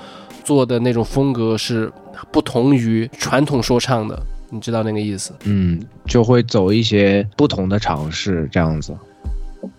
[0.43, 1.91] 做的那种风格是
[2.31, 4.19] 不同于传统说唱的，
[4.49, 5.33] 你知道那个意思？
[5.43, 8.95] 嗯，就会走一些不同的尝试，这样子。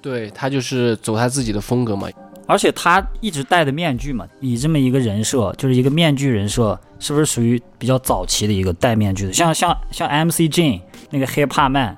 [0.01, 2.09] 对他就是走他自己的风格嘛。
[2.47, 9.33] 而且他一直戴的面具嘛，以这么一个人设，就是一个面具人设，是不是属于比较早期的一个戴面具的？
[9.33, 10.79] 像像像 MC Jin
[11.15, 11.97] 那个 Hip Hop Man，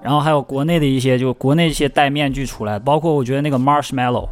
[0.00, 4.28] 然后还有国内的一些，就国内一些戴面具出来，包括我觉得那个 Marshmallow，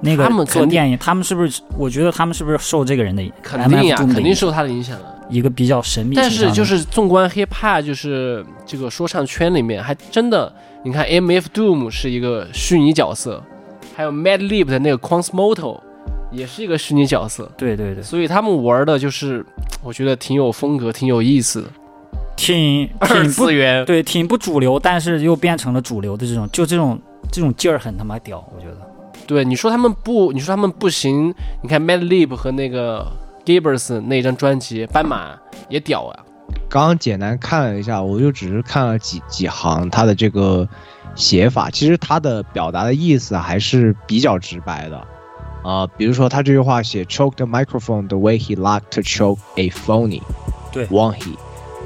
[0.00, 1.60] 那个他们做电影，他们是不是？
[1.76, 5.04] 我觉得他们是不是受这个人的肯定呀肯定受他的影响啊。
[5.28, 6.28] 一个比较神秘但。
[6.28, 10.50] 是就是纵观 hip hop，就是这个说唱圈里面，还真的，
[10.82, 13.42] 你看 M F Doom 是一个虚拟角色，
[13.94, 15.78] 还有 Madlib 的那个 Quantmoto
[16.32, 17.50] 也是一个虚拟角色。
[17.56, 19.44] 对对对，所以他们玩的就是，
[19.84, 21.68] 我觉得挺有风格，挺有意思的。
[22.40, 26.98] 挺二挺不次元对，挺不主流，但是又变成了主流的这种，就这种
[27.30, 28.78] 这种劲儿很他妈屌，我觉得。
[29.26, 33.06] 对，你说他们不，你说他们不行，你看 Madlib 和那个
[33.44, 35.34] Gibbers 那张专辑《斑马》
[35.68, 36.24] 也屌啊。
[36.68, 40.66] 刚刚简单看了一下，我就只是看了几几行他的这个
[41.14, 45.06] 写法，其实他的表达的意思还是比较直白的。
[45.62, 50.22] 啊、比如说他这句话写 choke the microphone the way he liked to choke a phony，
[50.72, 51.36] 对，won't he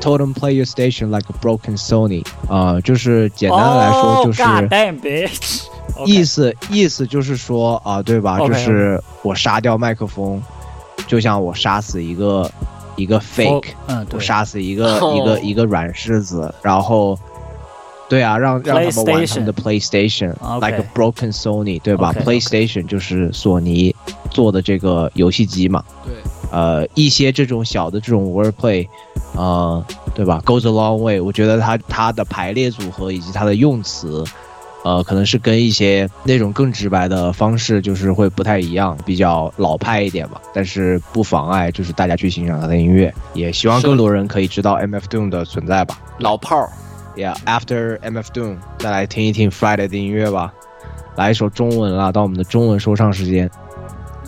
[0.05, 4.42] told him play your station like a broken Sony，啊、就是简单的来说就是。
[4.42, 5.64] Oh, God damn bitch！
[6.07, 10.42] 意思意思就是说啊，对吧就是我杀掉麦克风，
[11.07, 12.50] 就像我杀死一个
[12.96, 17.18] 一个 fake，、嗯对我杀死一个、哦一个一个软柿子，然后，
[18.09, 23.94] 对啊，让让他们玩他们的 PlayStation，like a broken Sony，对吧 PlayStation 就是索尼
[24.30, 26.14] 做的这个游戏机嘛，对，
[26.55, 28.86] 呃，一些这种小的这种 wordplay，
[29.34, 29.84] 呃，
[30.14, 31.20] 对吧？Goes a long way。
[31.20, 34.22] 我觉得它它的排列组合以及它的用词，
[34.84, 40.40] 呃，可能是跟一些那种更直白的方式就是会不太一样，比较老派一点吧。
[40.52, 45.98] 但是不妨碍就是大家去欣赏他的音乐，也希望更多人可以知道 MF Doom 的存在吧。
[46.20, 46.70] 老炮儿。
[47.16, 50.55] Yeah，after MF Doom，再来听一听 Friday 的音乐吧。
[51.16, 53.50] 来一首中文啦，到我们的中文说唱时间。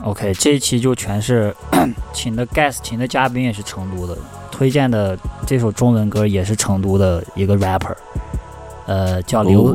[0.07, 1.53] OK，这一期就全是
[2.13, 4.17] 请的 guest，请的嘉宾也是成都的，
[4.53, 7.93] 推荐的这首中文歌也是成都的一个 rapper，
[8.87, 9.75] 呃，叫刘、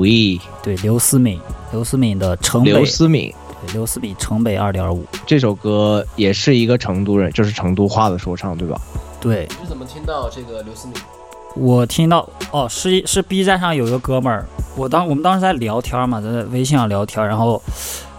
[0.63, 1.37] 对刘思敏，
[1.73, 3.33] 刘思敏的城北，刘思敏，
[3.65, 8.79] 对刘思敏城北二点五，这首歌也是一个成都人，就是成都话的说唱，对吧？
[9.19, 10.95] 对你是怎么听到这个刘思敏？
[11.57, 14.45] 我听到哦，是是 B 站上有一个哥们儿，
[14.77, 17.61] 我当我们当时在聊天嘛，在微信上聊天，然后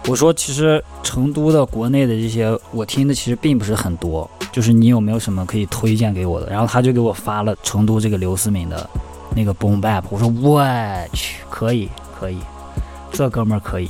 [0.07, 6.49] 我说其实成都的国内的这些我听的其实并不是很多，就是你有没有什么可以推荐给我的？
[6.49, 8.89] 然后他就给我发了成都这个刘思敏的
[9.35, 10.63] 那个 Boom Bap，我说我
[11.13, 11.89] 去，可以
[12.19, 12.37] 可以，
[13.11, 13.89] 这哥们儿可以。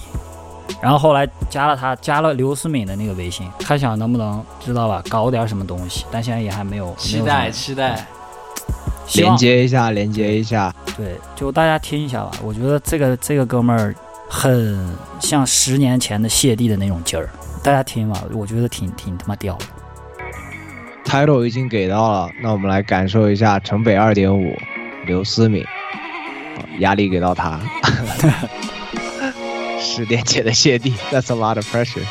[0.82, 8.06] 然后后来加了他，加了刘思敏的那个微信，他想能不能知道吧，搞点什么东西，但现在也还没有期待期待。
[9.16, 10.74] 连接一下，连接一下。
[10.96, 12.32] 对，就大家听一下吧。
[12.44, 13.96] 我觉得这个这个哥们儿
[14.36, 17.30] 很像十年前的谢帝的那种劲儿，
[17.62, 19.66] 大家听吧，我觉得挺挺他妈屌的。
[21.06, 24.58] title 已经给到了，那我们来感受一下城北二点五
[25.06, 25.64] 刘思敏，
[26.80, 27.60] 压力给到他。
[29.80, 32.02] 十年前的谢帝，That's a lot of pressure。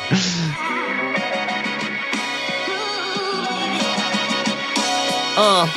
[5.35, 5.67] 嗯，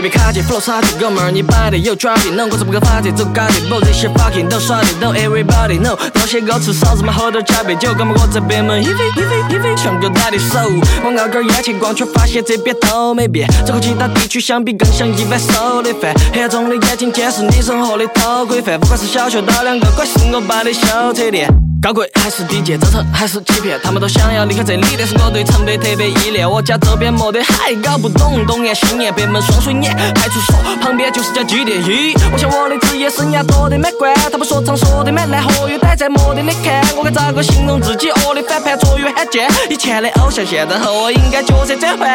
[0.00, 10.58] 随便卡姐 flow 差点，哥们儿，你摆的又 drop it，弄过这么个 party 走咖喱，boss 这些 fucking 都耍的，no everybody know，那些歌词少子们喝点加杯酒，哥们我在边门 heavy heavy heavy，唱歌带的手，
[11.04, 21.69] 我熬根烟去逛，却发现这边都没变，这和其他地区相比更像一碗馊的饭，黑暗中的眼睛监视你生活的偷窥犯，不管是小学到两个，怪是我摆的小车店。
[21.82, 26.48] 高贵还是低贱，真诚还是欺骗，他们都想要离开这里，但是我对城北特别依恋。
[26.48, 31.82] 我家周边没得海，搞不懂东岸西岸，北门双水眼，派出所旁边就是家机电。
[31.82, 38.10] 咦，我想我的职业生涯多得满贯，他们说唱说的蛮烂，活又待在没得的看，我该咋个形容自己？
[38.10, 42.10] 恶的反叛，卓越罕见，以前的偶像，现在和我应该角色转换。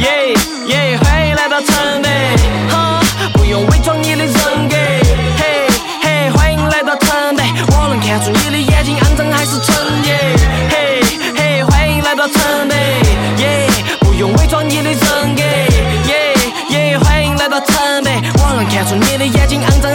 [0.00, 0.34] 耶
[0.66, 2.08] 耶，欢迎来到城北，
[2.68, 3.00] 哈，
[3.32, 4.34] 不用伪装你的人
[4.68, 5.05] 格。
[8.16, 10.16] 看出你的眼睛肮脏还是纯洁。
[10.70, 11.02] 嘿
[11.36, 12.74] 嘿，欢迎来到城北，
[13.36, 13.68] 耶，
[14.00, 14.98] 不用伪装你的人
[15.36, 15.42] 格。
[15.42, 16.34] 耶
[16.70, 19.92] 耶，欢迎来到城北，我能看出你的眼睛肮脏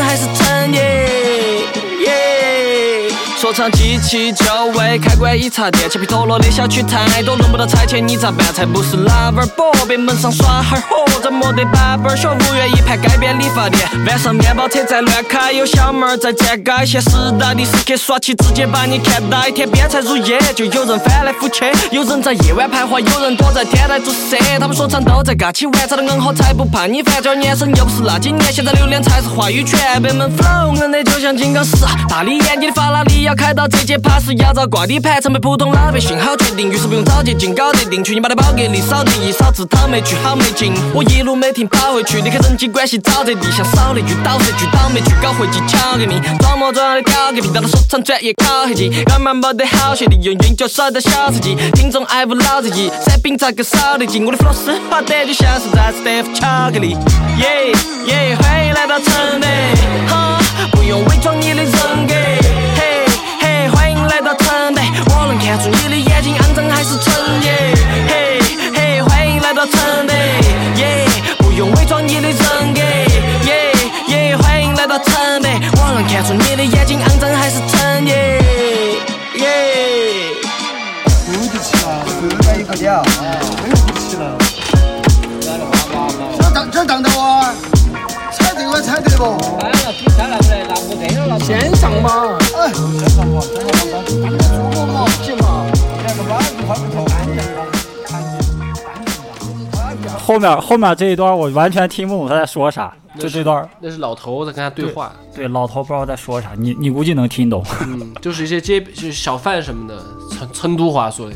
[3.54, 4.46] 场，机器就
[4.78, 8.52] 位，开关一插电，切皮脱落的小区太多，轮不到拆迁你咋办？
[8.54, 19.52] 才不是拉玩博，北门上耍哈儿火，这没得版本学，五元一盘街边理发店，晚上面包车在乱开，有小妹儿在站街，现实打的时刻耍起，直接把你看呆。
[19.52, 27.22] 天边菜如烟，就有人翻来覆去，有人在夜晚徘徊，有人躲在天台做蛇，他们说唱都在尬起玩，炒的硬核才不怕你烦。
[27.22, 29.80] 这儿年生又不是那几年，现在流量才是话语权。
[30.02, 31.72] 北门 flow 硬的就像金刚石，
[32.10, 38.04] 大理眼睛的法拉利要开到这节怕是要遭挂底盘，成为普通老百姓好决定，于是不用找捷径，搞得定。
[38.04, 40.72] 去你妈的宝格丽扫地一扫，自讨没趣好没劲。
[40.94, 54.24] 我一路没停跑回去，离开人际关系沼泽地，想少了句倒色句倒霉去，搞回技巧给你，装模作样的屌个屁，当了说唱专业考核机，根本没得好学历，用韵脚耍的小刺激，听众爱不老子意，闪饼咋个少得劲？
[54.24, 56.96] 我的 flow 丝滑得就像是在吃德芙巧克力。
[57.40, 57.74] 耶
[58.06, 59.31] 耶，欢迎来到城
[100.42, 103.70] 面后面这一段我完全听不懂他在说啥，就这段。
[103.80, 107.64] 那是老头在跟他对话，对，老头不知道在说啥，你你估计能听懂。
[107.82, 111.36] 嗯，就是一些街就是小贩什么的，成成都话说的，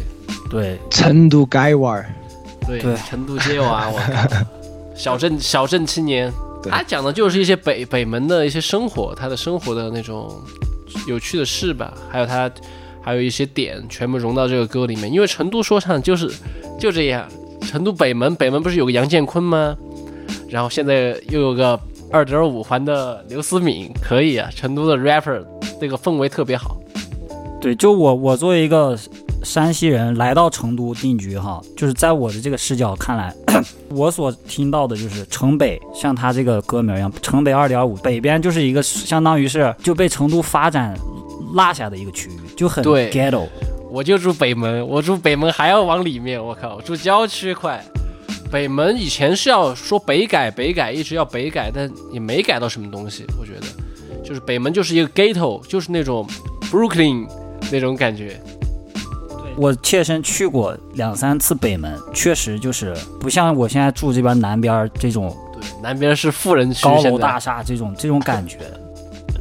[0.50, 2.10] 对，成都街娃儿，
[2.68, 4.38] 对，对成都街娃，我靠，
[4.96, 6.32] 小镇小镇青年，
[6.64, 10.34] 他讲的就是一些北北门的一些生活，他的生活的那种
[11.08, 12.50] 有趣的事吧，还有他
[13.02, 15.12] 还有一些点，全部融到这个歌里面。
[15.12, 16.32] 因为成都说唱就是
[16.80, 17.28] 就这样，
[17.66, 19.76] 成都北门北门不是有个杨建坤吗？
[20.50, 21.78] 然后现在又有个
[22.12, 25.44] 二点五环的刘思敏，可以啊，成都的 rapper
[25.82, 26.78] 这个氛围特别好。
[27.60, 28.98] 对，就我我作为一个
[29.44, 33.34] 山西人来到成都定居哈，就是在我的这个视角看来，
[33.90, 40.96] 我所听到的就是城北，像他这个歌名一样，城北二点五，北边就是一个相当于是就被成都发展
[41.54, 43.48] 落下的一个区域，就很 ghetto。
[43.96, 47.82] 我就住北门，我住北门还要往里面，我靠，住郊区快。
[48.52, 53.26] 北门以前是要说北改，北改一直要北改，但也没改到什么东西。
[53.40, 56.28] 我觉得，就是北门就是一个 ghetto，就是那种
[56.70, 57.26] Brooklyn
[57.72, 58.38] 那种感觉。
[59.56, 68.60] 我切身去过两三次北门，确实就是不像我现在住这边南边这种对，南边是富人区，高楼大厦这种这种感觉。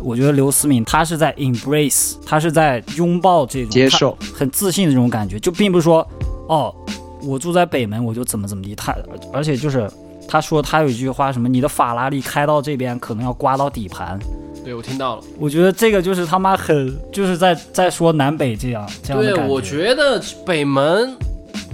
[0.05, 6.07] 我觉得刘思敏他是在 embrace，他是在拥抱这种接受很自信的这种感觉，就并不是说
[6.47, 6.75] 哦，
[7.23, 8.75] 我住在北门我就怎么怎么地。
[8.75, 8.95] 他
[9.33, 9.91] 而且就是
[10.29, 14.19] 他说他有一句话什么，你的法拉利开到这边可能要刮到底盘。
[14.63, 15.23] 对我听到了。
[15.39, 21.17] 我觉得这个就是他妈很就是在在说南北这样这样的对，我觉得北门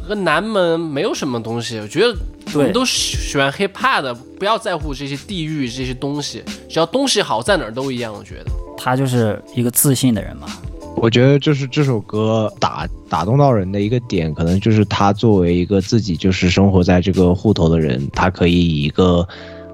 [0.03, 2.15] 和南门没有什么东西，我觉得
[2.55, 8.13] 我们都喜喜欢 hip hop 的，不要在乎这些地域这些东西，只要东西好，在哪儿都一样。
[8.13, 8.51] 我觉得。
[8.77, 10.47] 他就是一个自信的人嘛。
[10.97, 19.27] 我觉得就是这首歌打打动到人的一个点，可能就是他作为一个自己就是生活在这个户头的人，他可以以一个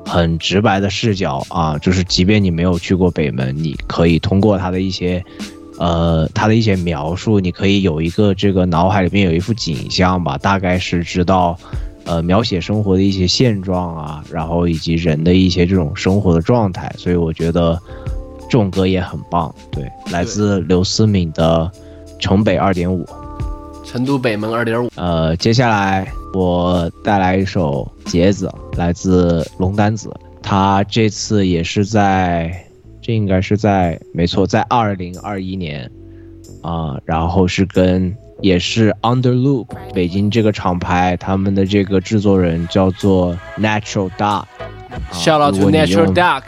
[0.04, 5.24] 很直白的视角啊，就是即便你没有去过北门，你可以通过他的一些
[5.78, 11.58] 呃他的一些描述，你可以有一个这个脑海里面有一幅景象吧，大概是知道
[12.06, 17.78] 呃描写生活的一些现状啊，然后以及人的一些这种生活的状态，所以我觉得。
[18.48, 21.68] 这种歌也很棒，对，来自刘思敏的
[22.20, 23.04] 《城北二点五》，
[23.84, 24.88] 成都北门二点五。
[24.94, 28.46] 呃，接下来我带来一首《结子》，
[28.78, 30.08] 来自龙丹子，
[30.40, 32.64] 他这次也是在，
[33.02, 35.90] 这应该是在，没错，在二零二一年
[36.62, 44.44] 啊、然后是跟也是 Underloop 北京这个厂牌，他们的这个制作人叫做 Natural Dark。
[45.12, 46.42] Shout out 如 to Natural 用 Duck。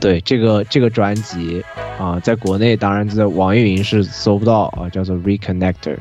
[0.00, 1.62] 对这个这个专辑
[1.98, 5.98] 啊、在国内当然在网易云是搜不到啊、叫做 Reconnector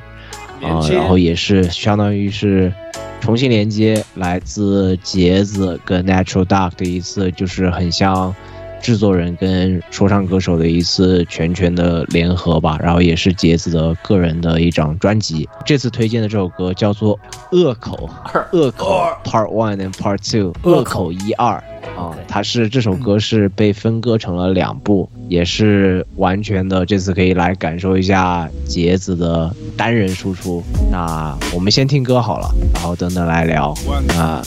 [0.61, 2.71] 啊、然后也是相当于是
[3.19, 8.33] 重新连接来自杰子跟 Natural Duck 的一次，就是很像
[8.81, 15.47] 制作人跟说唱歌手的一次全权的联合吧，然后也是杰子的个人的一张专辑。
[15.65, 17.17] 这次推荐的这首歌叫做
[17.57, 18.09] 《恶口》，
[18.57, 21.63] 恶口 Part One and Part Two，恶口一二。
[21.97, 26.85] 啊，它是这首歌是被分割成了两部，也是完全的。
[26.85, 30.63] 这次可以来感受一下杰子的单人输出。
[30.91, 33.73] 那我们先听歌好了，然后等等来聊。
[34.07, 34.41] 那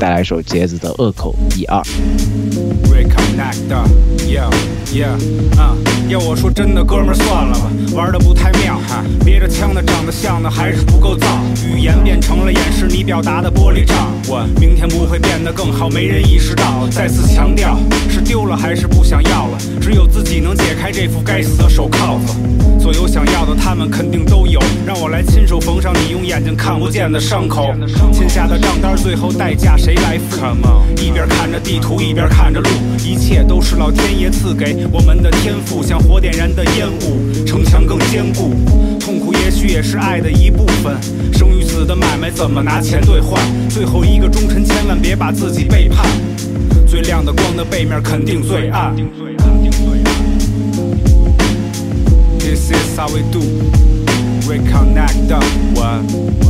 [0.00, 1.80] 带来一首杰子的《恶口一二》。
[2.90, 3.68] Reconnect,
[4.26, 4.50] yeah,
[4.92, 5.76] yeah, 啊、
[6.08, 8.80] 要我说真的，哥们儿算了吧，玩的不太妙。
[9.24, 11.26] 憋着枪的长得像的还是不够造，
[11.66, 13.94] 语言变成了掩饰你表达的玻璃罩。
[14.28, 16.75] 我明天不会变得更好，没人意识到。
[16.90, 19.58] 再次强调，是丢了还是不想要了？
[19.80, 22.34] 只有自己能解开这副该死的手铐子。
[22.80, 27.74] 所有想要的他们肯定都有，让我来亲手缝上你用眼睛看不见的伤口。
[28.12, 30.36] 欠下的账单，最后代价谁来付？
[31.02, 32.68] 一边看着地图，一边看着路，
[33.04, 38.54] 一切都是老天爷赐给我们的天赋，像火点燃的烟雾，城墙更坚固。
[39.56, 40.94] 也许也是爱的一部分，
[41.32, 43.42] 生与死的买卖怎么拿钱兑换？
[43.70, 46.06] 最后一个忠臣，千万别把自己背叛。
[46.86, 48.94] 最亮的光的背面肯定最暗。
[52.38, 53.40] This is how we do.
[54.46, 55.42] We connect up
[55.74, 56.45] one.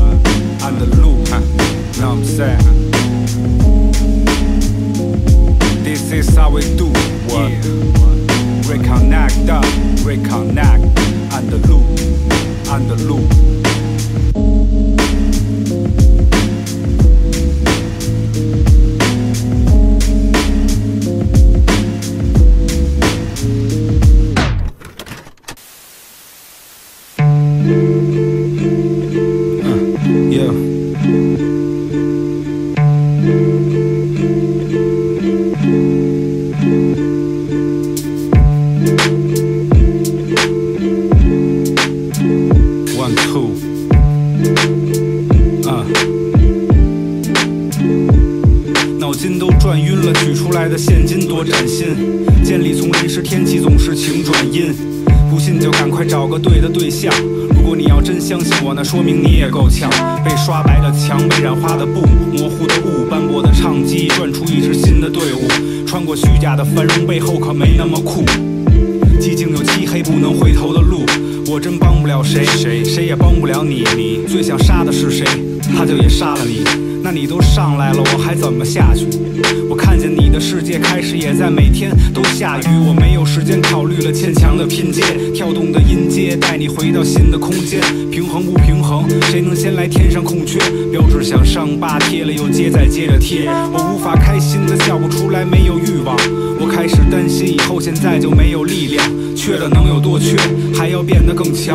[81.27, 85.03] 也在每天都下雨，我没有时间考虑了牵强的拼接，
[85.35, 87.81] 跳动的音阶带你回到新的空间，
[88.13, 89.05] 平衡不平衡？
[89.23, 90.61] 谁能先来填上空缺？
[90.93, 96.17] 标志想上吧贴了又接再接着贴，我无法开心的笑不出来，没有欲望。
[96.61, 99.05] 我开始担心以后现在就没有力量，
[99.35, 100.37] 缺的能有多缺？
[100.79, 101.75] 还要变得更强。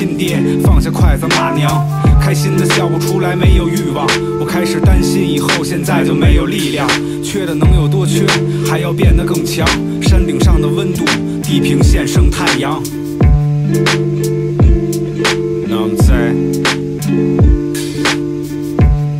[0.00, 1.86] 提上裤子拼爹，放下筷子骂娘，
[2.20, 4.06] 开心的笑不出来，没有欲望。
[4.40, 6.88] 我开始担心以后现在就没有力量，
[7.22, 8.26] 缺的能有多缺？
[8.66, 9.66] 还要变得更强。
[10.02, 11.04] 山顶上的温度，
[11.42, 12.82] 地平线升太阳。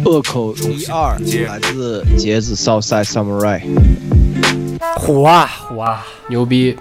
[0.04, 1.16] 恶口一二
[1.46, 3.60] 来自杰子 Southside Samurai。
[4.96, 6.76] 虎啊虎啊，牛逼！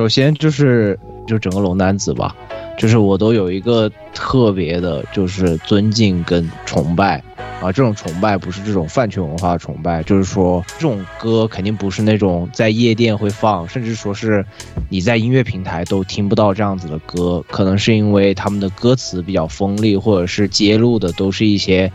[0.00, 2.34] 首先就是就整个龙男子吧，
[2.78, 7.22] 就是我都有一个特别的，就是尊敬跟崇拜
[7.60, 7.70] 啊。
[7.70, 14.42] 这种崇拜不是这种饭圈文化的崇拜，就是说这种歌肯定不是那种在夜店会放，甚至说是
[14.88, 21.92] 你在音乐平台都听不到这样子的歌，可能是因为他们的歌词比较锋利，或者是揭露的都是一些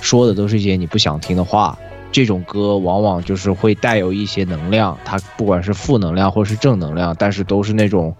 [0.00, 1.78] 说的都是一些你不想听的话。
[2.14, 8.14] 这种歌往往就是会带有一些能量，它不管是负能量或是正能量，但是都是那种，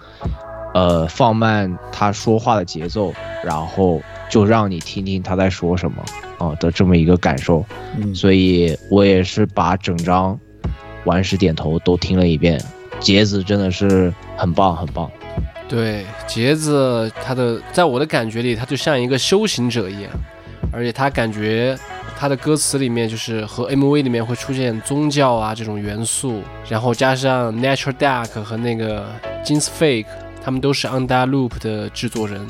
[0.74, 3.14] 呃，放慢他说话的节奏，
[3.45, 6.05] 然后就让你听听他在说什么
[6.38, 7.64] 啊、的这么一个感受。
[7.97, 10.36] 嗯所以我也是把整张
[11.05, 12.61] 《顽石点头》都听了一遍，
[12.99, 15.09] 杰子真的是很棒很棒。
[15.68, 20.11] 对，杰子他的在我的感觉里，他就像一个修行者一样，
[20.72, 21.78] 而且他感觉
[22.16, 29.06] 他的歌词里面就是和 MV 里面会出现宗教啊这种元素，然后加上 Natural Duck 和那个
[29.44, 30.06] Jeans Fake，
[30.42, 32.46] 他们都是 Under Loop 的制作人，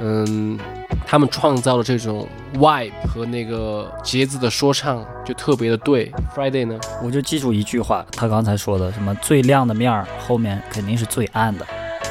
[0.00, 0.58] 嗯，
[1.06, 6.10] 他们创造了这种 vibe 和那个节子的说唱就特别的对。
[6.34, 11.66] Friday 呢，我就记住一句话，他刚才说的什么最亮的面儿后面肯定是最暗的。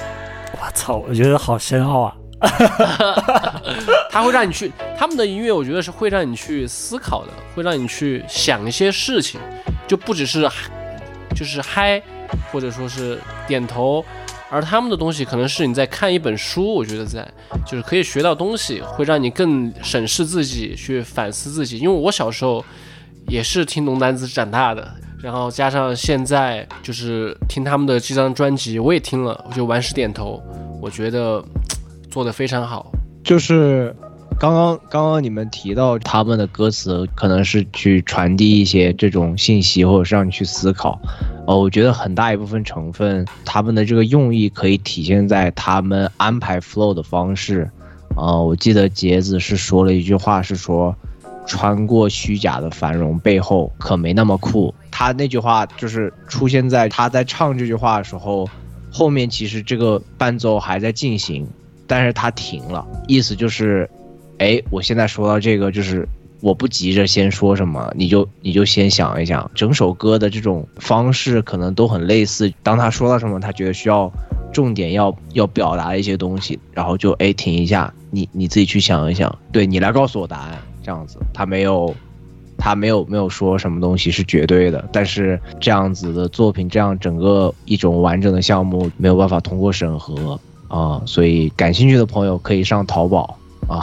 [0.61, 2.15] 我操，我觉得好深奥啊！
[4.11, 9.39] 他会让你去他们的音乐，我觉得是会让你去思考的，会让你去想一些事情，
[9.87, 10.49] 就不只是
[11.35, 12.01] 就是嗨，
[12.51, 14.05] 或者说是点头，
[14.49, 17.27] 而他们的东西可能是你在看一本书，我觉得在
[17.65, 21.79] 就是可以学到东西，会让你更审视自己，去反思自己。
[21.79, 22.63] 因为我小时候
[23.27, 24.87] 也是听龙男子长大的，
[25.21, 30.41] 然后加上现在就是听他们的这张专辑，我也听了，我就完事点头，
[30.79, 31.43] 我觉得
[32.11, 32.91] 做的非常好。
[33.23, 33.95] 就是
[34.43, 40.99] 刚刚刚刚你们提到他们的歌词，可能是去传递一些这种信息，或者是让你去思考。
[41.47, 47.71] 呃，我觉得很大一部分成分，他们的这个用意可以体现在他们安排 flow 的方式。
[48.17, 50.93] 啊、我记得杰子是说了一句话，是说
[51.45, 54.75] 穿过虚假的繁荣背后，可没那么酷。
[54.91, 58.49] 他那句话就是出现在他在唱这句话的时候，
[58.91, 61.47] 后面其实这个伴奏还在进行，
[61.87, 63.89] 但是他停了，意思就是，
[64.37, 66.07] 哎，我现在说到这个，就是
[66.41, 72.51] 我不急着先说什么，你就你就先想一想，整首歌的这种方式可能都很类似。
[72.61, 74.11] 当他说到什么，他觉得需要
[74.51, 81.93] 重点要要表达一些东西，然后就哎停一下，你你自己去想一想，对你来告诉我答案，这样子，他没有。
[82.55, 93.81] 他没有没有说什么东西是绝对的，但是这样子的作品，这样整个一种完整的项目没有办法通过审核啊、所以感兴趣的朋友可以上淘宝啊，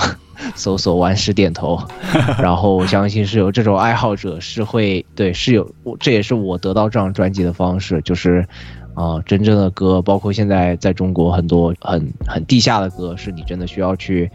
[0.55, 1.81] 搜索“顽石点头
[2.41, 8.47] ”，然后我相信是有这种爱好者是会对是有，这也是我得到这张专辑的方式，就是
[8.95, 14.31] 啊、真正的歌，包括现在在中国很多很很地下的歌，是你真的需要去。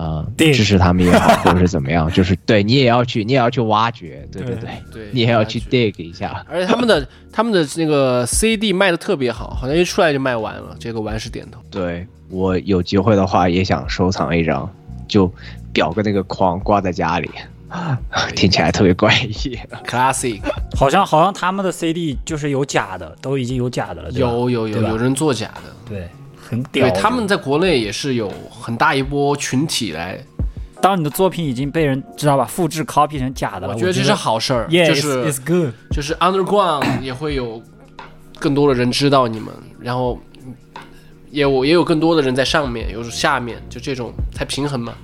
[0.00, 6.46] 呃，支持他们也好， 或者是怎么样，就是对你也要去，你也要去挖掘，对对对，对你也要去 dig 一下。
[6.48, 10.76] 而且他们的他们的那个 CD 卖的特别好，好像一出来就卖完了。
[10.78, 11.60] 这个顽石点头。
[11.68, 14.72] 对我有机会的话，也想收藏一张，
[15.08, 15.32] 就
[15.74, 17.30] 裱个那个框挂在家里，
[18.36, 19.58] 听起来特别怪异。
[19.86, 20.40] Classic，
[20.76, 24.10] 好像好像他们的 CD 就是有假的，都已经有假的了。
[24.12, 26.08] 有有有有人作假的，对，
[26.40, 27.00] 很屌对，。
[27.00, 30.18] 他们在国内也是有很大一波群体来，
[30.80, 34.68] 当你的作品已经被人知道吧，复制 copy 成假的了，我我觉得这是好事儿。
[34.68, 37.62] Yeah, 就是 it's good 就是 underground 也会有
[38.38, 40.18] 更多的人知道你们，然后
[41.30, 44.94] 也我也有更多的人在上面，有下面，就这种才平衡嘛。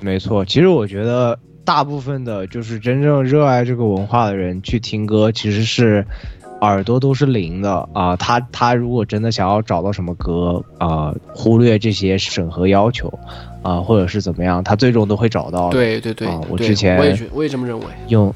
[0.00, 6.06] 没错，其实我觉得大部分的就是真正热爱这个文化的人去听歌，其实是
[6.60, 13.12] 耳朵都是灵的啊、他他如果真的想要找到什么歌啊、忽略这些审核要求
[13.62, 15.70] 啊、或者是怎么样，他最终都会找到。
[15.70, 17.86] 对对对啊我之前我也觉我也这么认为。
[18.08, 18.32] 用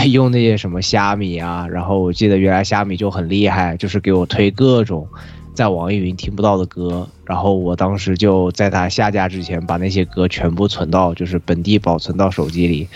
[0.10, 5.06] 用那些什么虾米啊，然后我记得原来虾米就很厉害，就是给我推各种
[5.54, 12.88] 在网易云听不到的歌，然后我当时就在它下架之前把那些歌全部存到就是本地保存到手机里，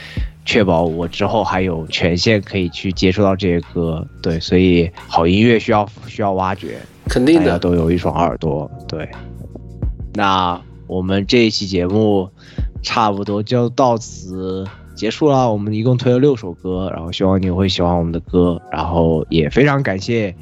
[0.44, 4.04] 确保我之后还有权限可以去接触到这些歌。
[4.20, 6.78] 对，所以好音乐需要需要挖掘，
[7.09, 8.68] 肯定的都有一双耳朵。
[8.88, 9.09] 对，
[10.14, 12.28] 那我们这一期节目
[12.82, 15.52] 差不多就到此结束了。
[15.52, 20.34] 我们一共推了六首歌，然后希望你会喜欢我们的歌，然后也非常感谢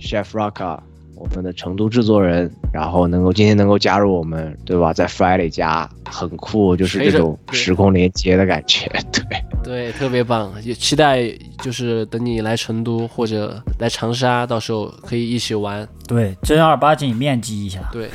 [0.00, 0.78] Chef Rocka
[1.20, 4.90] 我们的成都制作人，然后能够今天能够加入我们，对吧？
[4.90, 9.22] 在 Friday 家很酷，就是这种时空连接的感觉， 对。
[9.62, 11.30] 对，特别棒，也期待
[11.62, 15.86] 就是等你来成都或者来长沙，到时候可以一起玩。
[16.08, 17.78] 对，正儿八经面基一下。
[17.92, 18.08] 对，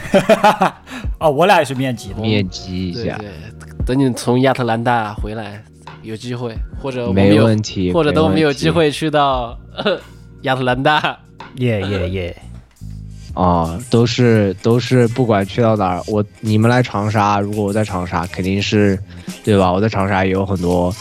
[1.19, 2.15] 哦，我俩也是面基的。
[2.19, 5.63] 面基一下对对，等你从亚特兰大回来，
[6.01, 9.55] 有机会，或者我们没有问题或者等我们有机会去到
[10.41, 11.19] 亚特兰大。
[11.57, 12.41] 耶耶耶！
[13.35, 18.97] 啊，都是都是，不管去到哪儿，我你们来长沙，如果我在长沙，肯定是，
[19.43, 19.71] 对吧？
[19.71, 20.95] 我在长沙也有很多，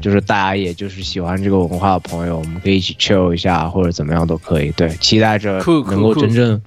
[0.00, 4.70] 就是大家也就是喜欢这个文化的朋友，我们可以一起 chill 一下，或者怎么样都可以。
[4.76, 6.60] 对，期待着能够真正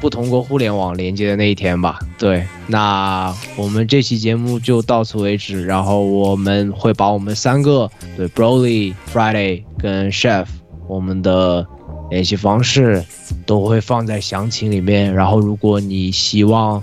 [0.00, 2.00] 不通过互联网连接的那一天吧。
[2.18, 10.46] 对，那我们这期节目就到此为止，然后我们会把我们三个对 Broly、Friday 跟 Chef
[10.88, 11.64] 我们的
[12.12, 13.02] 联系方式
[13.46, 15.12] 都会放在详情里面。
[15.14, 16.82] 然后，如果你希望，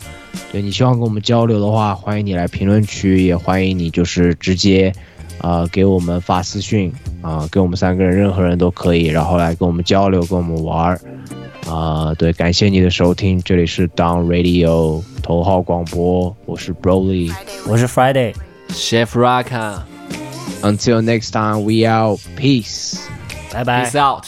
[0.51, 4.91] 对你希望跟我们交流的话，欢迎你来评论区，也欢迎你就是直接，
[5.41, 10.99] 呃，给我们发私信啊、给我们三个人，任何人都可以，然后来跟我们交流，跟我们玩儿。
[11.67, 17.31] 啊、对，感谢你的收听，这里是 Down Radio 头号广播，我是 Broly，
[17.67, 18.33] 我是 Friday。
[18.69, 22.19] Chef Raka，Until next time, we out.
[22.35, 22.97] Peace.
[23.53, 24.23] 拜拜 Peace out。